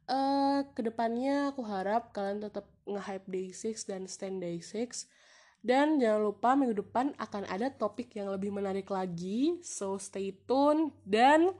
uh, 0.09 0.67
ke 0.73 0.81
depannya 0.85 1.49
aku 1.53 1.65
harap 1.65 2.11
kalian 2.13 2.43
tetap 2.43 2.67
nge-hype 2.85 3.27
day 3.31 3.47
6 3.49 3.89
dan 3.89 4.05
stand 4.05 4.43
day 4.43 4.59
6 4.59 5.07
dan 5.63 5.95
jangan 5.95 6.21
lupa 6.27 6.59
minggu 6.59 6.83
depan 6.83 7.15
akan 7.15 7.47
ada 7.47 7.71
topik 7.71 8.11
yang 8.19 8.27
lebih 8.27 8.51
menarik 8.51 8.91
lagi. 8.91 9.57
So 9.63 9.95
stay 9.95 10.35
tune 10.43 10.91
dan 11.07 11.55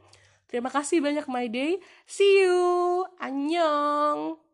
terima 0.52 0.68
kasih 0.68 1.00
banyak 1.00 1.24
my 1.32 1.48
day. 1.48 1.80
See 2.04 2.44
you. 2.44 3.08
Annyeong. 3.24 4.53